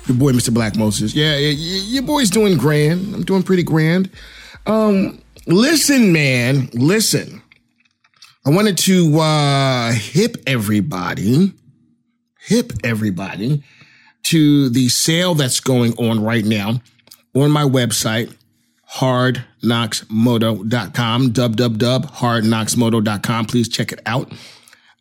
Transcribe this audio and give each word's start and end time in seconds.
Your 0.07 0.17
boy, 0.17 0.31
Mr. 0.31 0.53
Black 0.53 0.77
Moses. 0.77 1.13
Yeah, 1.13 1.33
y- 1.33 1.55
y- 1.57 1.83
your 1.87 2.03
boy's 2.03 2.29
doing 2.29 2.57
grand. 2.57 3.13
I'm 3.13 3.23
doing 3.23 3.43
pretty 3.43 3.63
grand. 3.63 4.09
Um, 4.65 5.21
listen, 5.45 6.13
man, 6.13 6.69
listen. 6.73 7.41
I 8.45 8.49
wanted 8.51 8.77
to 8.79 9.19
uh, 9.19 9.91
hip 9.91 10.37
everybody, 10.47 11.53
hip 12.39 12.71
everybody 12.83 13.63
to 14.23 14.69
the 14.69 14.87
sale 14.89 15.35
that's 15.35 15.59
going 15.59 15.93
on 15.97 16.23
right 16.23 16.45
now 16.45 16.81
on 17.35 17.51
my 17.51 17.63
website, 17.63 18.33
hardknocksmoto.com, 18.93 21.31
www.hardknocksmoto.com. 21.33 23.45
Please 23.45 23.67
check 23.69 23.91
it 23.91 23.99
out. 24.05 24.31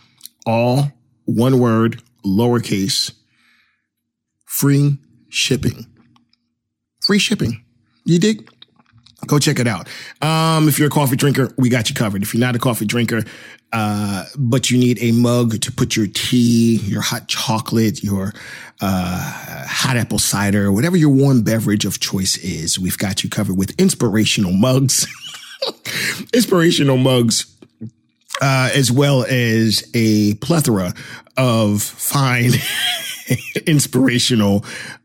all 0.47 0.93
one 1.27 1.59
word, 1.59 2.03
lowercase, 2.25 3.13
free 4.47 4.99
shipping. 5.29 5.87
Free 7.03 7.19
shipping. 7.19 7.65
You 8.05 8.19
dig? 8.19 8.49
Go 9.27 9.39
check 9.39 9.59
it 9.59 9.67
out. 9.67 9.89
Um, 10.23 10.69
if 10.69 10.79
you're 10.79 10.89
a 10.89 10.91
coffee 10.91 11.17
drinker, 11.17 11.53
we 11.59 11.69
got 11.69 11.91
you 11.91 11.95
covered. 11.95 12.23
If 12.23 12.33
you're 12.33 12.41
not 12.41 12.57
a 12.57 12.59
coffee 12.59 12.87
drinker, 12.87 13.23
uh, 13.73 14.25
but 14.37 14.71
you 14.71 14.79
need 14.79 14.99
a 15.01 15.13
mug 15.13 15.61
to 15.61 15.73
put 15.73 15.97
your 15.97 16.07
tea, 16.07 16.77
your 16.85 17.03
hot 17.03 17.29
chocolate, 17.29 18.03
your 18.03 18.33
uh, 18.81 19.65
hot 19.69 19.97
apple 19.97 20.19
cider, 20.19 20.73
whatever 20.73 20.97
your 20.97 21.11
warm 21.11 21.43
beverage 21.43 21.85
of 21.85 22.01
choice 22.01 22.37
is, 22.39 22.79
we've 22.79 22.99
got 22.99 23.23
you 23.23 23.31
covered 23.31 23.57
with 23.57 23.79
inspirational 23.79 24.53
mugs. 24.53 25.07
inspirational 26.35 26.97
mugs 26.97 27.55
uh, 28.41 28.71
as 28.75 28.91
well 28.91 29.25
as 29.29 29.89
a 29.95 30.35
plethora 30.35 30.95
of 31.37 31.83
fine, 31.83 32.53
inspirational, 33.67 34.65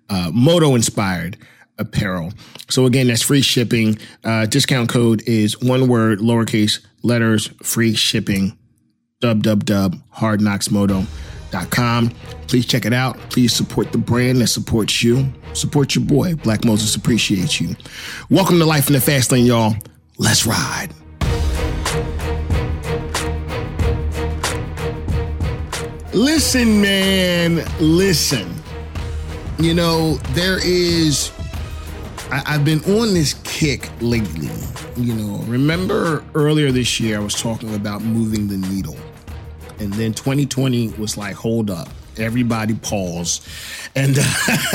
uh, 0.09 0.31
moto 0.33 0.75
inspired 0.75 1.37
apparel. 1.77 2.31
So 2.69 2.85
again, 2.85 3.07
that's 3.07 3.21
free 3.21 3.41
shipping. 3.41 3.97
Uh, 4.23 4.45
discount 4.45 4.89
code 4.89 5.21
is 5.27 5.59
one 5.61 5.87
word, 5.87 6.19
lowercase 6.19 6.85
letters, 7.03 7.47
free 7.63 7.95
shipping. 7.95 8.57
www.hardknocksmoto.com. 9.21 12.09
Please 12.47 12.65
check 12.65 12.85
it 12.85 12.93
out. 12.93 13.17
Please 13.29 13.53
support 13.53 13.91
the 13.91 13.97
brand 13.97 14.39
that 14.41 14.47
supports 14.47 15.03
you. 15.03 15.31
Support 15.53 15.95
your 15.95 16.05
boy. 16.05 16.35
Black 16.35 16.65
Moses 16.65 16.95
appreciates 16.95 17.61
you. 17.61 17.75
Welcome 18.29 18.59
to 18.59 18.65
Life 18.65 18.87
in 18.87 18.93
the 18.93 19.01
Fast 19.01 19.31
Lane, 19.31 19.45
y'all. 19.45 19.75
Let's 20.17 20.45
ride. 20.45 20.89
Listen, 26.13 26.81
man, 26.81 27.65
listen. 27.79 28.53
You 29.59 29.73
know, 29.73 30.15
there 30.33 30.57
is, 30.65 31.31
I, 32.31 32.43
I've 32.45 32.65
been 32.65 32.83
on 32.99 33.13
this 33.13 33.33
kick 33.43 33.89
lately. 34.01 34.49
You 34.97 35.13
know, 35.13 35.37
remember 35.43 36.23
earlier 36.33 36.71
this 36.71 36.99
year, 36.99 37.17
I 37.17 37.19
was 37.19 37.35
talking 37.35 37.75
about 37.75 38.01
moving 38.01 38.47
the 38.47 38.57
needle. 38.57 38.97
And 39.79 39.93
then 39.93 40.13
2020 40.13 40.89
was 40.93 41.17
like, 41.17 41.35
hold 41.35 41.69
up. 41.69 41.89
Everybody 42.17 42.75
pause. 42.75 43.45
And 43.95 44.17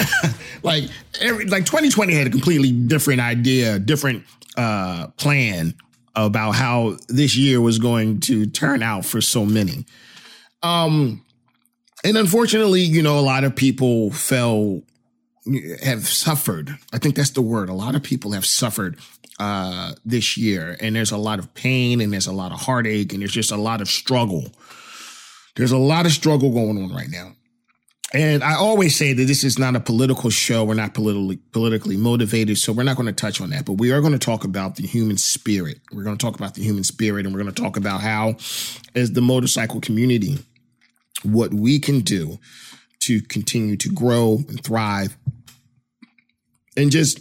like 0.62 0.84
every 1.20 1.46
like 1.46 1.64
2020 1.64 2.14
had 2.14 2.26
a 2.26 2.30
completely 2.30 2.70
different 2.70 3.20
idea, 3.20 3.78
different 3.78 4.24
uh 4.56 5.06
plan 5.16 5.74
about 6.14 6.52
how 6.52 6.96
this 7.08 7.36
year 7.36 7.60
was 7.60 7.78
going 7.78 8.20
to 8.20 8.46
turn 8.46 8.82
out 8.82 9.04
for 9.04 9.20
so 9.20 9.46
many. 9.46 9.86
Um 10.62 11.24
and 12.04 12.16
unfortunately, 12.16 12.82
you 12.82 13.02
know, 13.02 13.18
a 13.18 13.20
lot 13.20 13.44
of 13.44 13.54
people 13.54 14.10
fell, 14.10 14.82
have 15.82 16.06
suffered. 16.06 16.76
I 16.92 16.98
think 16.98 17.16
that's 17.16 17.30
the 17.30 17.42
word. 17.42 17.68
A 17.68 17.74
lot 17.74 17.94
of 17.94 18.02
people 18.02 18.32
have 18.32 18.44
suffered 18.44 18.98
uh, 19.38 19.92
this 20.04 20.36
year, 20.36 20.76
and 20.80 20.94
there's 20.94 21.12
a 21.12 21.16
lot 21.16 21.38
of 21.38 21.54
pain, 21.54 22.00
and 22.00 22.12
there's 22.12 22.26
a 22.26 22.32
lot 22.32 22.52
of 22.52 22.60
heartache, 22.60 23.12
and 23.12 23.22
there's 23.22 23.32
just 23.32 23.50
a 23.50 23.56
lot 23.56 23.80
of 23.80 23.88
struggle. 23.88 24.52
There's 25.56 25.72
a 25.72 25.78
lot 25.78 26.06
of 26.06 26.12
struggle 26.12 26.52
going 26.52 26.82
on 26.82 26.94
right 26.94 27.08
now. 27.10 27.32
And 28.12 28.42
I 28.42 28.54
always 28.54 28.96
say 28.96 29.12
that 29.12 29.24
this 29.24 29.44
is 29.44 29.56
not 29.56 29.76
a 29.76 29.80
political 29.80 30.30
show. 30.30 30.64
We're 30.64 30.74
not 30.74 30.94
politically 30.94 31.36
politically 31.52 31.96
motivated, 31.96 32.58
so 32.58 32.72
we're 32.72 32.82
not 32.82 32.96
going 32.96 33.06
to 33.06 33.12
touch 33.12 33.40
on 33.40 33.50
that. 33.50 33.64
But 33.64 33.74
we 33.74 33.92
are 33.92 34.00
going 34.00 34.12
to 34.12 34.18
talk 34.18 34.42
about 34.44 34.76
the 34.76 34.86
human 34.86 35.16
spirit. 35.16 35.80
We're 35.92 36.02
going 36.02 36.18
to 36.18 36.24
talk 36.24 36.34
about 36.34 36.54
the 36.54 36.62
human 36.62 36.82
spirit, 36.82 37.24
and 37.24 37.32
we're 37.32 37.42
going 37.42 37.54
to 37.54 37.62
talk 37.62 37.76
about 37.76 38.00
how, 38.00 38.34
as 38.96 39.12
the 39.12 39.20
motorcycle 39.20 39.80
community, 39.80 40.38
what 41.22 41.54
we 41.54 41.78
can 41.78 42.00
do 42.00 42.38
to 43.00 43.20
continue 43.22 43.76
to 43.76 43.88
grow 43.90 44.38
and 44.48 44.62
thrive 44.62 45.16
and 46.76 46.90
just 46.90 47.20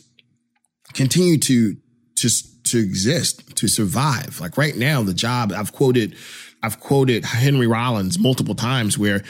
continue 0.94 1.38
to 1.38 1.76
just 2.16 2.64
to 2.66 2.78
exist 2.80 3.56
to 3.56 3.68
survive. 3.68 4.40
Like 4.40 4.58
right 4.58 4.76
now 4.76 5.02
the 5.04 5.14
job 5.14 5.52
i've 5.56 5.74
quoted 5.74 6.16
i've 6.62 6.80
quoted 6.80 7.26
henry 7.26 7.68
rollins 7.68 8.20
multiple 8.20 8.56
times 8.56 8.98
where 8.98 9.24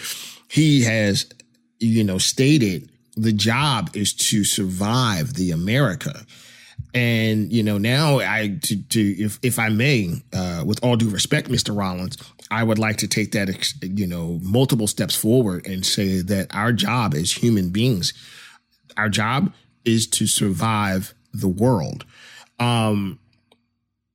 he 0.50 0.84
has 0.84 1.30
you 1.80 2.04
know 2.04 2.18
stated 2.18 2.90
the 3.16 3.32
job 3.32 3.90
is 3.96 4.14
to 4.14 4.44
survive 4.44 5.34
the 5.34 5.52
america 5.52 6.26
and 6.94 7.52
you 7.54 7.62
know 7.62 7.78
now 7.78 8.20
i 8.20 8.58
to, 8.64 8.82
to 8.90 9.00
if 9.00 9.40
if 9.44 9.60
i 9.60 9.70
may 9.70 10.14
uh, 10.34 10.64
with 10.66 10.84
all 10.84 10.96
due 10.96 11.10
respect 11.10 11.50
mr 11.50 11.76
rollins 11.76 12.18
I 12.52 12.64
would 12.64 12.80
like 12.80 12.98
to 12.98 13.08
take 13.08 13.32
that, 13.34 13.50
you 13.82 14.08
know, 14.08 14.40
multiple 14.42 14.88
steps 14.88 15.16
forward 15.16 15.68
and 15.68 15.86
say 15.86 16.22
that 16.22 16.54
our 16.54 16.74
job 16.74 17.14
as 17.14 17.32
human 17.32 17.70
beings, 17.70 18.14
our 18.98 19.10
job 19.10 19.54
is 19.86 20.08
to 20.08 20.26
survive 20.26 21.14
the 21.32 21.48
world. 21.48 22.06
Um, 22.60 23.20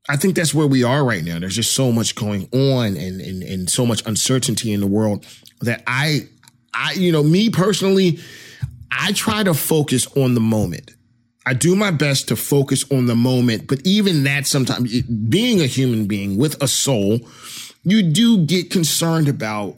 I 0.08 0.16
think 0.16 0.34
that's 0.34 0.52
where 0.52 0.66
we 0.66 0.82
are 0.82 1.04
right 1.04 1.24
now. 1.24 1.38
There's 1.38 1.54
just 1.54 1.72
so 1.72 1.92
much 1.92 2.14
going 2.14 2.48
on 2.52 2.96
and, 2.96 3.20
and, 3.20 3.42
and 3.42 3.70
so 3.70 3.86
much 3.86 4.04
uncertainty 4.04 4.72
in 4.72 4.80
the 4.80 4.86
world 4.86 5.24
that 5.60 5.82
I, 5.86 6.28
I, 6.74 6.92
you 6.94 7.12
know, 7.12 7.22
me 7.22 7.50
personally, 7.50 8.18
I 8.90 9.12
try 9.12 9.44
to 9.44 9.54
focus 9.54 10.08
on 10.16 10.34
the 10.34 10.40
moment. 10.40 10.90
I 11.46 11.54
do 11.54 11.76
my 11.76 11.90
best 11.90 12.28
to 12.28 12.36
focus 12.36 12.90
on 12.90 13.06
the 13.06 13.14
moment, 13.14 13.66
but 13.68 13.80
even 13.84 14.24
that 14.24 14.46
sometimes 14.46 15.02
being 15.02 15.60
a 15.60 15.66
human 15.66 16.06
being 16.06 16.38
with 16.38 16.62
a 16.62 16.68
soul, 16.68 17.20
you 17.82 18.02
do 18.02 18.38
get 18.38 18.70
concerned 18.70 19.28
about 19.28 19.76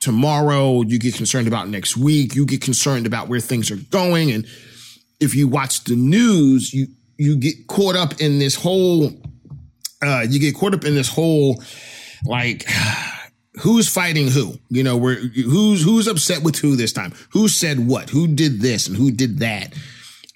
tomorrow. 0.00 0.82
You 0.82 0.98
get 0.98 1.14
concerned 1.14 1.48
about 1.48 1.68
next 1.68 1.96
week. 1.96 2.34
You 2.34 2.44
get 2.44 2.60
concerned 2.60 3.06
about 3.06 3.28
where 3.28 3.40
things 3.40 3.70
are 3.70 3.76
going. 3.76 4.32
And 4.32 4.46
if 5.20 5.34
you 5.34 5.48
watch 5.48 5.84
the 5.84 5.96
news, 5.96 6.74
you, 6.74 6.88
you 7.16 7.36
get 7.36 7.68
caught 7.68 7.96
up 7.96 8.20
in 8.20 8.38
this 8.38 8.56
whole, 8.56 9.10
uh, 10.02 10.26
you 10.28 10.40
get 10.40 10.54
caught 10.56 10.74
up 10.74 10.84
in 10.84 10.94
this 10.94 11.08
whole, 11.08 11.62
like, 12.26 12.68
who's 13.60 13.88
fighting 13.88 14.28
who? 14.28 14.54
You 14.68 14.82
know, 14.82 14.96
where 14.96 15.14
who's 15.14 15.82
who's 15.82 16.06
upset 16.06 16.42
with 16.42 16.58
who 16.58 16.76
this 16.76 16.92
time? 16.92 17.12
Who 17.30 17.48
said 17.48 17.86
what? 17.86 18.10
Who 18.10 18.26
did 18.26 18.60
this 18.60 18.88
and 18.88 18.96
who 18.96 19.10
did 19.10 19.38
that? 19.38 19.72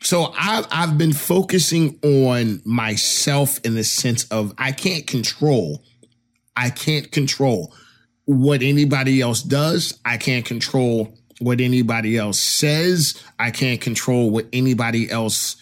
So 0.00 0.32
I've 0.38 0.66
I've 0.70 0.98
been 0.98 1.12
focusing 1.12 1.98
on 2.02 2.62
myself 2.64 3.58
in 3.64 3.74
the 3.74 3.84
sense 3.84 4.24
of 4.28 4.54
I 4.58 4.72
can't 4.72 5.06
control 5.06 5.82
I 6.58 6.70
can't 6.70 7.10
control 7.12 7.72
what 8.24 8.62
anybody 8.62 9.20
else 9.20 9.42
does. 9.42 9.98
I 10.04 10.16
can't 10.16 10.44
control 10.44 11.16
what 11.38 11.60
anybody 11.60 12.16
else 12.16 12.40
says. 12.40 13.22
I 13.38 13.52
can't 13.52 13.80
control 13.80 14.30
what 14.30 14.46
anybody 14.52 15.08
else 15.08 15.54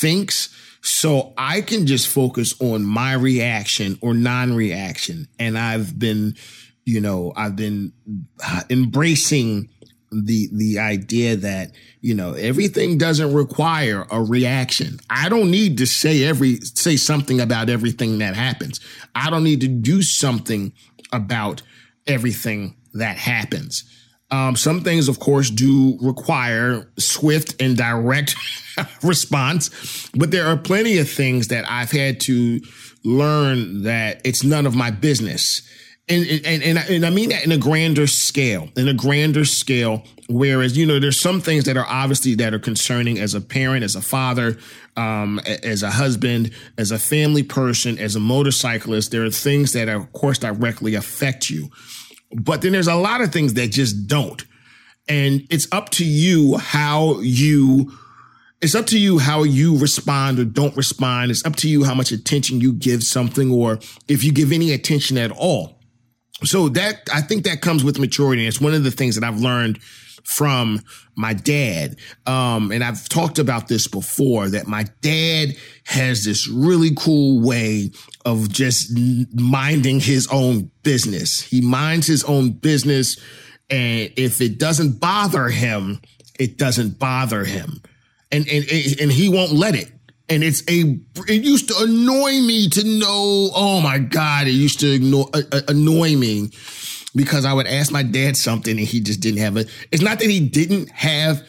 thinks. 0.00 0.48
So 0.82 1.32
I 1.38 1.60
can 1.60 1.86
just 1.86 2.08
focus 2.08 2.60
on 2.60 2.84
my 2.84 3.12
reaction 3.12 3.96
or 4.00 4.12
non 4.12 4.52
reaction. 4.54 5.28
And 5.38 5.56
I've 5.56 5.96
been, 5.96 6.34
you 6.84 7.00
know, 7.00 7.32
I've 7.36 7.54
been 7.54 7.92
uh, 8.44 8.62
embracing 8.70 9.68
the 10.12 10.48
the 10.52 10.78
idea 10.78 11.36
that 11.36 11.72
you 12.00 12.14
know 12.14 12.32
everything 12.34 12.98
doesn't 12.98 13.32
require 13.32 14.06
a 14.10 14.22
reaction. 14.22 14.98
I 15.08 15.28
don't 15.28 15.50
need 15.50 15.78
to 15.78 15.86
say 15.86 16.24
every 16.24 16.56
say 16.62 16.96
something 16.96 17.40
about 17.40 17.68
everything 17.68 18.18
that 18.18 18.34
happens. 18.34 18.80
I 19.14 19.30
don't 19.30 19.44
need 19.44 19.60
to 19.60 19.68
do 19.68 20.02
something 20.02 20.72
about 21.12 21.62
everything 22.06 22.76
that 22.94 23.16
happens. 23.16 23.84
Um, 24.32 24.54
some 24.54 24.82
things 24.82 25.08
of 25.08 25.18
course 25.18 25.50
do 25.50 25.98
require 26.00 26.90
swift 26.98 27.60
and 27.60 27.76
direct 27.76 28.36
response 29.02 30.08
but 30.14 30.30
there 30.30 30.46
are 30.46 30.56
plenty 30.56 30.98
of 30.98 31.10
things 31.10 31.48
that 31.48 31.68
i've 31.68 31.90
had 31.90 32.20
to 32.20 32.60
learn 33.02 33.82
that 33.82 34.20
it's 34.24 34.44
none 34.44 34.66
of 34.66 34.76
my 34.76 34.92
business 34.92 35.62
and, 36.10 36.26
and, 36.44 36.62
and, 36.62 36.78
and 36.78 37.06
I 37.06 37.10
mean 37.10 37.28
that 37.28 37.44
in 37.44 37.52
a 37.52 37.56
grander 37.56 38.06
scale, 38.06 38.68
in 38.76 38.88
a 38.88 38.94
grander 38.94 39.44
scale. 39.44 40.02
Whereas, 40.28 40.76
you 40.76 40.86
know, 40.86 40.98
there's 40.98 41.18
some 41.18 41.40
things 41.40 41.64
that 41.64 41.76
are 41.76 41.86
obviously 41.86 42.34
that 42.36 42.52
are 42.52 42.58
concerning 42.58 43.18
as 43.18 43.34
a 43.34 43.40
parent, 43.40 43.84
as 43.84 43.96
a 43.96 44.02
father, 44.02 44.58
um, 44.96 45.40
as 45.40 45.82
a 45.82 45.90
husband, 45.90 46.52
as 46.76 46.90
a 46.90 46.98
family 46.98 47.42
person, 47.42 47.98
as 47.98 48.16
a 48.16 48.20
motorcyclist. 48.20 49.10
There 49.10 49.24
are 49.24 49.30
things 49.30 49.72
that, 49.72 49.88
are, 49.88 49.96
of 49.96 50.12
course, 50.12 50.38
directly 50.38 50.94
affect 50.94 51.50
you. 51.50 51.70
But 52.32 52.62
then 52.62 52.72
there's 52.72 52.88
a 52.88 52.94
lot 52.94 53.20
of 53.20 53.32
things 53.32 53.54
that 53.54 53.70
just 53.70 54.06
don't. 54.06 54.44
And 55.08 55.46
it's 55.50 55.66
up 55.72 55.90
to 55.90 56.04
you 56.04 56.58
how 56.58 57.20
you 57.20 57.92
it's 58.60 58.74
up 58.74 58.86
to 58.88 58.98
you 58.98 59.18
how 59.18 59.42
you 59.42 59.78
respond 59.78 60.38
or 60.38 60.44
don't 60.44 60.76
respond. 60.76 61.30
It's 61.30 61.44
up 61.46 61.56
to 61.56 61.68
you 61.68 61.84
how 61.84 61.94
much 61.94 62.12
attention 62.12 62.60
you 62.60 62.74
give 62.74 63.02
something 63.02 63.50
or 63.50 63.78
if 64.06 64.22
you 64.22 64.32
give 64.32 64.52
any 64.52 64.72
attention 64.72 65.16
at 65.16 65.30
all 65.32 65.79
so 66.44 66.68
that 66.70 67.08
I 67.12 67.20
think 67.20 67.44
that 67.44 67.60
comes 67.60 67.84
with 67.84 67.98
maturity. 67.98 68.46
It's 68.46 68.60
one 68.60 68.74
of 68.74 68.84
the 68.84 68.90
things 68.90 69.14
that 69.16 69.24
I've 69.24 69.40
learned 69.40 69.82
from 70.24 70.80
my 71.16 71.32
dad. 71.32 71.96
Um, 72.26 72.72
and 72.72 72.84
I've 72.84 73.08
talked 73.08 73.38
about 73.38 73.68
this 73.68 73.86
before 73.86 74.48
that 74.50 74.66
my 74.66 74.84
dad 75.00 75.56
has 75.84 76.24
this 76.24 76.48
really 76.48 76.94
cool 76.96 77.40
way 77.40 77.90
of 78.24 78.50
just 78.50 78.92
minding 79.34 80.00
his 80.00 80.28
own 80.30 80.70
business. 80.82 81.40
He 81.40 81.60
minds 81.60 82.06
his 82.06 82.24
own 82.24 82.50
business. 82.50 83.18
And 83.68 84.12
if 84.16 84.40
it 84.40 84.58
doesn't 84.58 85.00
bother 85.00 85.48
him, 85.48 86.00
it 86.38 86.58
doesn't 86.58 86.98
bother 86.98 87.44
him. 87.44 87.82
And, 88.32 88.46
and, 88.48 88.64
and 89.00 89.10
he 89.12 89.28
won't 89.28 89.52
let 89.52 89.74
it 89.74 89.90
and 90.30 90.42
it's 90.42 90.62
a 90.68 90.98
it 91.28 91.42
used 91.42 91.68
to 91.68 91.74
annoy 91.80 92.40
me 92.40 92.68
to 92.68 92.84
know 92.84 93.50
oh 93.54 93.80
my 93.82 93.98
god 93.98 94.46
it 94.46 94.52
used 94.52 94.80
to 94.80 94.94
annoy, 94.94 95.24
uh, 95.34 95.60
annoy 95.68 96.16
me 96.16 96.50
because 97.14 97.44
i 97.44 97.52
would 97.52 97.66
ask 97.66 97.92
my 97.92 98.02
dad 98.02 98.36
something 98.36 98.78
and 98.78 98.86
he 98.86 99.00
just 99.00 99.20
didn't 99.20 99.40
have 99.40 99.56
it 99.56 99.68
it's 99.90 100.02
not 100.02 100.18
that 100.18 100.30
he 100.30 100.40
didn't 100.40 100.88
have 100.90 101.42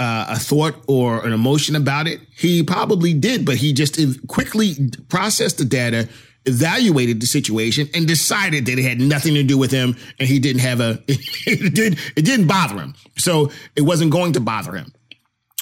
uh, 0.00 0.24
a 0.30 0.38
thought 0.38 0.74
or 0.88 1.26
an 1.26 1.32
emotion 1.34 1.76
about 1.76 2.08
it. 2.08 2.20
He 2.34 2.62
probably 2.62 3.12
did 3.12 3.44
but 3.44 3.56
he 3.56 3.74
just 3.74 4.00
quickly 4.28 4.74
processed 5.08 5.58
the 5.58 5.64
data 5.66 6.08
evaluated 6.46 7.20
the 7.20 7.26
situation 7.26 7.86
and 7.94 8.08
decided 8.08 8.64
that 8.64 8.78
it 8.78 8.82
had 8.82 8.98
nothing 8.98 9.34
to 9.34 9.42
do 9.42 9.58
with 9.58 9.70
him 9.70 9.94
and 10.18 10.26
he 10.26 10.38
didn't 10.38 10.62
have 10.62 10.80
a 10.80 11.02
it 11.08 11.74
did 11.74 11.98
it 12.16 12.24
didn't 12.24 12.46
bother 12.46 12.76
him. 12.76 12.94
So 13.18 13.52
it 13.76 13.82
wasn't 13.82 14.10
going 14.10 14.32
to 14.32 14.40
bother 14.40 14.72
him 14.72 14.90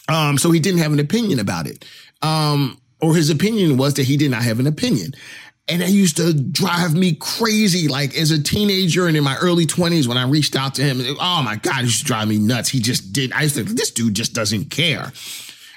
um 0.08 0.38
so 0.38 0.50
he 0.50 0.60
didn't 0.60 0.80
have 0.80 0.92
an 0.92 1.00
opinion 1.00 1.38
about 1.38 1.66
it 1.66 1.84
um, 2.22 2.80
or 3.00 3.14
his 3.14 3.30
opinion 3.30 3.76
was 3.76 3.94
that 3.94 4.04
he 4.04 4.16
did 4.16 4.30
not 4.30 4.42
have 4.42 4.60
an 4.60 4.66
opinion. 4.66 5.14
And 5.70 5.82
that 5.82 5.90
used 5.90 6.16
to 6.16 6.32
drive 6.32 6.94
me 6.94 7.14
crazy. 7.14 7.88
Like 7.88 8.16
as 8.16 8.30
a 8.30 8.42
teenager 8.42 9.06
and 9.06 9.16
in 9.16 9.22
my 9.22 9.36
early 9.36 9.66
20s, 9.66 10.06
when 10.06 10.16
I 10.16 10.24
reached 10.24 10.56
out 10.56 10.74
to 10.76 10.82
him, 10.82 11.00
oh 11.20 11.42
my 11.42 11.56
God, 11.56 11.80
it 11.80 11.84
used 11.84 12.00
to 12.00 12.04
drive 12.06 12.28
me 12.28 12.38
nuts. 12.38 12.70
He 12.70 12.80
just 12.80 13.12
did. 13.12 13.32
I 13.32 13.42
used 13.42 13.56
to 13.56 13.64
think, 13.64 13.76
this 13.76 13.90
dude 13.90 14.14
just 14.14 14.32
doesn't 14.32 14.70
care. 14.70 15.12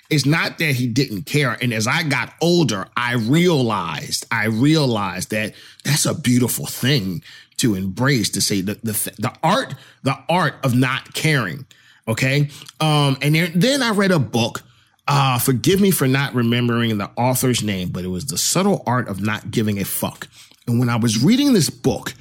It's 0.10 0.26
not 0.26 0.58
that 0.60 0.76
he 0.76 0.88
didn't 0.88 1.24
care. 1.24 1.58
And 1.62 1.74
as 1.74 1.88
I 1.88 2.04
got 2.04 2.34
older, 2.42 2.88
I 2.98 3.14
realized, 3.14 4.26
I 4.32 4.46
realized 4.46 5.32
that 5.32 5.54
that's 5.84 6.06
a 6.06 6.14
beautiful 6.14 6.66
thing 6.66 7.22
to 7.58 7.76
embrace, 7.76 8.30
to 8.32 8.42
say 8.42 8.62
the, 8.62 8.76
the, 8.76 8.94
the 9.20 9.34
art, 9.44 9.76
the 10.04 10.18
art 10.28 10.56
of 10.64 10.74
not 10.74 11.14
caring. 11.14 11.66
Okay. 12.08 12.50
Um, 12.80 13.18
and 13.22 13.36
then, 13.36 13.52
then 13.56 13.82
I 13.82 13.92
read 13.92 14.12
a 14.12 14.20
book 14.20 14.64
uh, 15.08 15.40
forgive 15.40 15.82
me 15.82 15.92
for 15.92 16.08
not 16.08 16.34
remembering 16.34 16.98
the 16.98 17.10
author's 17.18 17.64
name, 17.64 17.90
but 17.90 18.06
it 18.06 18.08
was 18.08 18.28
The 18.28 18.38
Subtle 18.38 18.84
Art 18.86 19.10
of 19.10 19.22
Not 19.22 19.52
Giving 19.52 19.80
a 19.80 19.84
Fuck. 19.84 20.30
And 20.68 20.80
when 20.80 20.90
I 20.90 20.96
was 20.96 21.22
reading 21.22 21.54
this 21.54 21.70
book, 21.70 22.14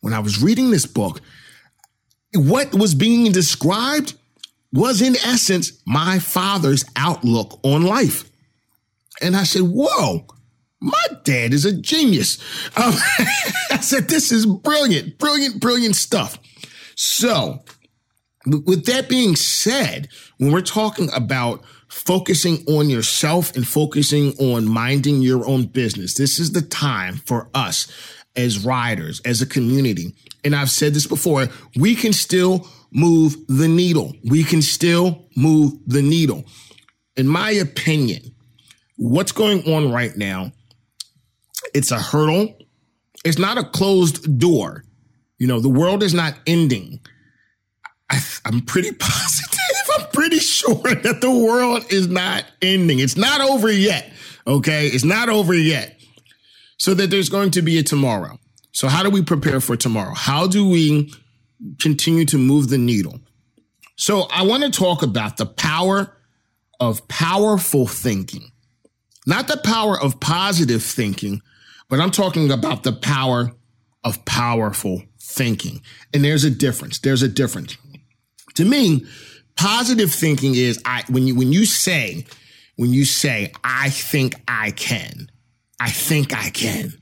when 0.00 0.14
I 0.14 0.20
was 0.20 0.42
reading 0.42 0.70
this 0.70 0.86
book, 0.86 1.20
what 2.34 2.72
was 2.74 2.94
being 2.94 3.32
described 3.32 4.14
was 4.72 5.02
in 5.02 5.16
essence 5.16 5.72
my 5.86 6.18
father's 6.18 6.84
outlook 6.96 7.60
on 7.64 7.82
life. 7.82 8.30
And 9.20 9.36
I 9.36 9.42
said, 9.42 9.62
whoa, 9.62 10.26
my 10.80 11.04
dad 11.24 11.52
is 11.52 11.64
a 11.64 11.72
genius. 11.72 12.38
Um, 12.76 12.94
I 13.70 13.80
said, 13.80 14.08
this 14.08 14.30
is 14.30 14.46
brilliant, 14.46 15.18
brilliant, 15.18 15.60
brilliant 15.60 15.96
stuff. 15.96 16.38
So 16.94 17.62
with 18.66 18.86
that 18.86 19.08
being 19.08 19.36
said, 19.36 20.08
when 20.38 20.52
we're 20.52 20.60
talking 20.60 21.08
about 21.12 21.64
focusing 21.88 22.64
on 22.68 22.90
yourself 22.90 23.54
and 23.56 23.66
focusing 23.66 24.34
on 24.38 24.66
minding 24.66 25.22
your 25.22 25.46
own 25.46 25.64
business. 25.64 26.14
This 26.14 26.38
is 26.38 26.52
the 26.52 26.62
time 26.62 27.16
for 27.16 27.48
us 27.54 27.88
as 28.36 28.64
riders, 28.64 29.20
as 29.24 29.42
a 29.42 29.46
community. 29.46 30.14
And 30.44 30.54
I've 30.54 30.70
said 30.70 30.94
this 30.94 31.06
before, 31.06 31.48
we 31.76 31.94
can 31.94 32.12
still 32.12 32.68
move 32.92 33.36
the 33.48 33.68
needle. 33.68 34.12
We 34.24 34.44
can 34.44 34.62
still 34.62 35.26
move 35.36 35.72
the 35.86 36.02
needle. 36.02 36.44
In 37.16 37.26
my 37.26 37.50
opinion, 37.50 38.34
what's 38.96 39.32
going 39.32 39.66
on 39.72 39.90
right 39.90 40.16
now, 40.16 40.52
it's 41.74 41.90
a 41.90 41.98
hurdle. 41.98 42.56
It's 43.24 43.38
not 43.38 43.58
a 43.58 43.64
closed 43.64 44.38
door. 44.38 44.84
You 45.38 45.46
know, 45.46 45.60
the 45.60 45.68
world 45.68 46.02
is 46.02 46.14
not 46.14 46.34
ending. 46.46 47.00
I, 48.10 48.20
am 48.46 48.62
pretty 48.62 48.92
positive 48.98 49.58
I'm 49.98 50.06
pretty 50.12 50.38
sure 50.38 50.94
that 50.94 51.20
the 51.20 51.30
world 51.30 51.84
is 51.90 52.08
not 52.08 52.44
ending. 52.62 52.98
It's 52.98 53.16
not 53.16 53.40
over 53.40 53.70
yet. 53.70 54.12
Okay. 54.46 54.88
It's 54.88 55.04
not 55.04 55.28
over 55.28 55.54
yet. 55.54 56.00
So 56.78 56.94
that 56.94 57.10
there's 57.10 57.28
going 57.28 57.50
to 57.52 57.62
be 57.62 57.78
a 57.78 57.82
tomorrow. 57.82 58.38
So 58.72 58.88
how 58.88 59.02
do 59.02 59.10
we 59.10 59.22
prepare 59.22 59.60
for 59.60 59.76
tomorrow? 59.76 60.14
How 60.14 60.46
do 60.46 60.68
we 60.68 61.12
continue 61.80 62.24
to 62.26 62.38
move 62.38 62.68
the 62.68 62.78
needle? 62.78 63.20
So 63.96 64.28
I 64.30 64.42
want 64.42 64.62
to 64.62 64.70
talk 64.70 65.02
about 65.02 65.38
the 65.38 65.46
power 65.46 66.16
of 66.78 67.08
powerful 67.08 67.88
thinking, 67.88 68.52
not 69.26 69.48
the 69.48 69.56
power 69.56 70.00
of 70.00 70.20
positive 70.20 70.84
thinking, 70.84 71.42
but 71.88 71.98
I'm 71.98 72.12
talking 72.12 72.52
about 72.52 72.84
the 72.84 72.92
power 72.92 73.50
of 74.04 74.24
powerful 74.24 75.02
thinking. 75.20 75.82
And 76.14 76.24
there's 76.24 76.44
a 76.44 76.50
difference. 76.50 77.00
There's 77.00 77.22
a 77.22 77.28
difference. 77.28 77.76
To 78.58 78.64
me, 78.64 79.06
Positive 79.58 80.12
thinking 80.12 80.54
is 80.54 80.80
I 80.84 81.02
when 81.08 81.26
you 81.26 81.34
when 81.34 81.50
you 81.50 81.66
say 81.66 82.24
when 82.76 82.92
you 82.92 83.04
say 83.04 83.52
I 83.64 83.90
think 83.90 84.36
I 84.46 84.70
can, 84.70 85.32
I 85.80 85.90
think 85.90 86.32
I 86.32 86.50
can. 86.50 86.92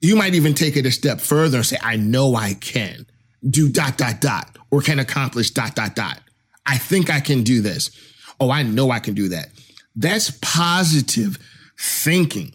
You 0.00 0.14
might 0.14 0.36
even 0.36 0.54
take 0.54 0.76
it 0.76 0.86
a 0.86 0.92
step 0.92 1.20
further 1.20 1.56
and 1.56 1.66
say 1.66 1.76
I 1.82 1.96
know 1.96 2.36
I 2.36 2.54
can 2.54 3.04
do 3.50 3.68
dot 3.68 3.98
dot 3.98 4.20
dot 4.20 4.56
or 4.70 4.80
can 4.80 5.00
accomplish 5.00 5.50
dot 5.50 5.74
dot 5.74 5.96
dot. 5.96 6.20
I 6.64 6.78
think 6.78 7.10
I 7.10 7.18
can 7.18 7.42
do 7.42 7.62
this. 7.62 7.90
Oh, 8.38 8.52
I 8.52 8.62
know 8.62 8.92
I 8.92 9.00
can 9.00 9.14
do 9.14 9.30
that. 9.30 9.48
That's 9.96 10.30
positive 10.40 11.36
thinking. 11.80 12.52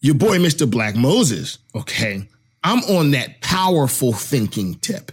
Your 0.00 0.14
boy, 0.14 0.38
Mr. 0.38 0.70
Black 0.70 0.96
Moses, 0.96 1.58
okay? 1.74 2.26
I'm 2.64 2.82
on 2.84 3.10
that 3.10 3.42
powerful 3.42 4.14
thinking 4.14 4.76
tip. 4.76 5.12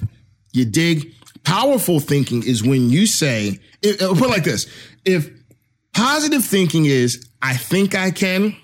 You 0.53 0.63
dig? 0.63 1.11
Powerful 1.45 1.99
thinking 1.99 2.43
is 2.43 2.63
when 2.63 2.89
you 2.89 3.05
say, 3.05 3.59
it, 3.81 4.01
uh, 4.01 4.13
put 4.13 4.23
it 4.23 4.29
like 4.29 4.43
this. 4.43 4.67
If 5.05 5.29
positive 5.93 6.43
thinking 6.43 6.85
is, 6.85 7.29
I 7.41 7.55
think 7.55 7.95
I 7.95 8.11
can, 8.11 8.55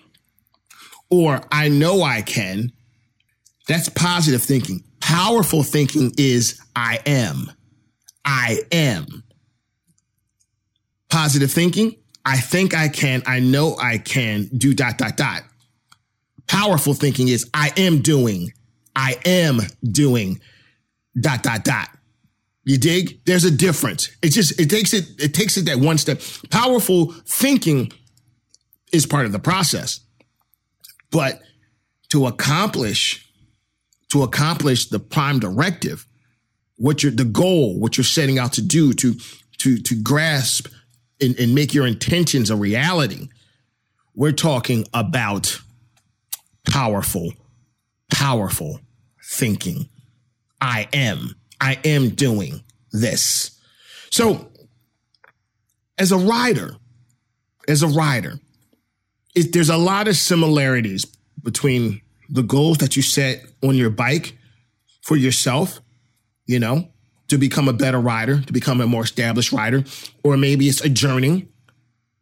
or 1.10 1.42
I 1.52 1.70
know 1.70 2.02
I 2.02 2.24
can, 2.24 2.72
that's 3.68 3.88
positive 3.90 4.42
thinking. 4.42 4.84
Powerful 5.00 5.62
thinking 5.64 6.12
is, 6.18 6.60
I 6.76 7.00
am. 7.06 7.52
I 8.26 8.62
am. 8.72 9.24
Positive 11.10 11.52
thinking, 11.52 11.96
I 12.26 12.38
think 12.38 12.74
I 12.74 12.88
can, 12.88 13.22
I 13.26 13.40
know 13.40 13.76
I 13.78 14.00
can 14.00 14.50
do 14.58 14.74
dot, 14.74 14.98
dot, 14.98 15.18
dot. 15.18 15.44
Powerful 16.48 16.94
thinking 16.94 17.28
is, 17.28 17.50
I 17.54 17.72
am 17.78 18.02
doing, 18.02 18.54
I 18.96 19.18
am 19.26 19.60
doing 19.84 20.40
dot, 21.20 21.44
dot, 21.44 21.64
dot. 21.64 21.90
You 22.64 22.78
dig? 22.78 23.24
There's 23.26 23.44
a 23.44 23.52
difference. 23.52 24.10
It 24.22 24.30
just, 24.30 24.60
it 24.60 24.70
takes 24.70 24.94
it, 24.94 25.06
it 25.20 25.34
takes 25.34 25.58
it 25.58 25.66
that 25.66 25.78
one 25.80 25.98
step. 25.98 26.22
Powerful 26.50 27.14
thinking 27.26 27.92
is 28.92 29.06
part 29.06 29.26
of 29.26 29.32
the 29.32 29.40
process. 29.40 30.02
But 31.12 31.42
to 32.10 32.28
accomplish, 32.28 33.28
to 34.10 34.24
accomplish 34.24 34.90
the 34.90 35.00
prime 35.00 35.40
directive, 35.40 36.06
what 36.76 37.04
you're, 37.04 37.12
the 37.12 37.26
goal, 37.26 37.80
what 37.80 37.98
you're 37.98 38.04
setting 38.04 38.38
out 38.38 38.54
to 38.54 38.62
do, 38.62 38.94
to, 38.94 39.16
to, 39.60 39.78
to 39.78 39.96
grasp 40.02 40.68
and, 41.20 41.38
and 41.40 41.56
make 41.56 41.74
your 41.74 41.88
intentions 41.88 42.50
a 42.50 42.56
reality, 42.56 43.30
we're 44.14 44.32
talking 44.32 44.86
about 44.94 45.60
powerful, 46.70 47.34
powerful 48.12 48.80
thinking. 49.24 49.88
I 50.60 50.88
am, 50.94 51.36
I 51.62 51.80
am 51.86 52.10
doing 52.10 52.64
this. 52.92 53.52
So, 54.10 54.50
as 55.98 56.12
a 56.12 56.18
rider, 56.18 56.76
as 57.68 57.84
a 57.84 57.88
rider, 57.88 58.40
it, 59.36 59.54
there's 59.54 59.70
a 59.70 59.78
lot 59.78 60.08
of 60.08 60.16
similarities 60.16 61.06
between 61.42 62.02
the 62.30 62.42
goals 62.42 62.80
that 62.80 62.96
you 62.96 63.04
set 63.04 63.44
on 63.64 63.76
your 63.76 63.92
bike 63.92 64.38
for 65.04 65.16
yourself, 65.16 65.80
you 66.48 66.60
know, 66.60 66.90
to 67.28 67.38
become 67.38 67.68
a 67.68 67.74
better 67.74 68.00
rider, 68.00 68.42
to 68.42 68.52
become 68.52 68.82
a 68.82 68.88
more 68.88 69.04
established 69.04 69.52
rider, 69.52 69.84
or 70.24 70.38
maybe 70.38 70.68
it's 70.68 70.82
a 70.82 70.90
journey. 70.90 71.48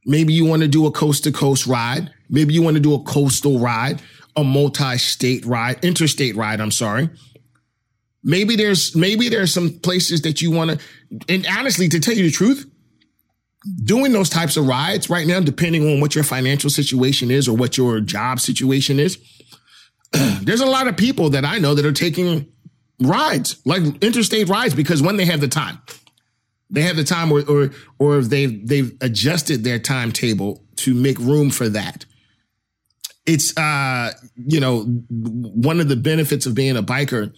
Maybe 0.05 0.33
you 0.33 0.45
want 0.45 0.61
to 0.63 0.67
do 0.67 0.85
a 0.85 0.91
coast 0.91 1.23
to 1.23 1.31
coast 1.31 1.65
ride. 1.65 2.11
Maybe 2.29 2.53
you 2.53 2.61
want 2.61 2.75
to 2.75 2.81
do 2.81 2.93
a 2.93 2.99
coastal 3.03 3.59
ride, 3.59 4.01
a 4.35 4.43
multi 4.43 4.97
state 4.97 5.45
ride, 5.45 5.83
interstate 5.83 6.35
ride. 6.35 6.59
I'm 6.59 6.71
sorry. 6.71 7.09
Maybe 8.23 8.55
there's 8.55 8.95
maybe 8.95 9.29
there's 9.29 9.53
some 9.53 9.79
places 9.79 10.21
that 10.23 10.41
you 10.41 10.51
want 10.51 10.71
to, 10.71 10.79
and 11.29 11.45
honestly, 11.57 11.87
to 11.87 11.99
tell 11.99 12.13
you 12.13 12.23
the 12.23 12.31
truth, 12.31 12.69
doing 13.83 14.11
those 14.11 14.29
types 14.29 14.57
of 14.57 14.67
rides 14.67 15.09
right 15.09 15.25
now, 15.25 15.39
depending 15.39 15.87
on 15.87 16.01
what 16.01 16.15
your 16.15 16.23
financial 16.23 16.69
situation 16.69 17.31
is 17.31 17.47
or 17.47 17.55
what 17.55 17.77
your 17.77 18.01
job 18.01 18.39
situation 18.39 18.99
is, 18.99 19.17
there's 20.41 20.61
a 20.61 20.65
lot 20.65 20.87
of 20.87 20.97
people 20.97 21.29
that 21.29 21.45
I 21.45 21.59
know 21.59 21.73
that 21.75 21.85
are 21.85 21.93
taking 21.93 22.51
rides, 23.01 23.61
like 23.65 23.83
interstate 24.03 24.49
rides, 24.49 24.73
because 24.73 25.01
when 25.01 25.17
they 25.17 25.25
have 25.25 25.39
the 25.39 25.47
time, 25.47 25.79
they 26.69 26.81
have 26.81 26.95
the 26.95 27.03
time 27.03 27.31
or 27.31 27.41
or 27.49 27.71
or 27.99 28.21
they've 28.21 28.67
they've 28.67 28.95
adjusted 29.01 29.63
their 29.63 29.79
timetable 29.79 30.63
to 30.77 30.93
make 30.93 31.17
room 31.19 31.49
for 31.49 31.69
that. 31.69 32.05
It's 33.25 33.55
uh, 33.57 34.11
you 34.35 34.59
know, 34.59 34.83
one 35.09 35.79
of 35.79 35.87
the 35.87 35.95
benefits 35.95 36.45
of 36.45 36.55
being 36.55 36.77
a 36.77 36.83
biker 36.83 37.33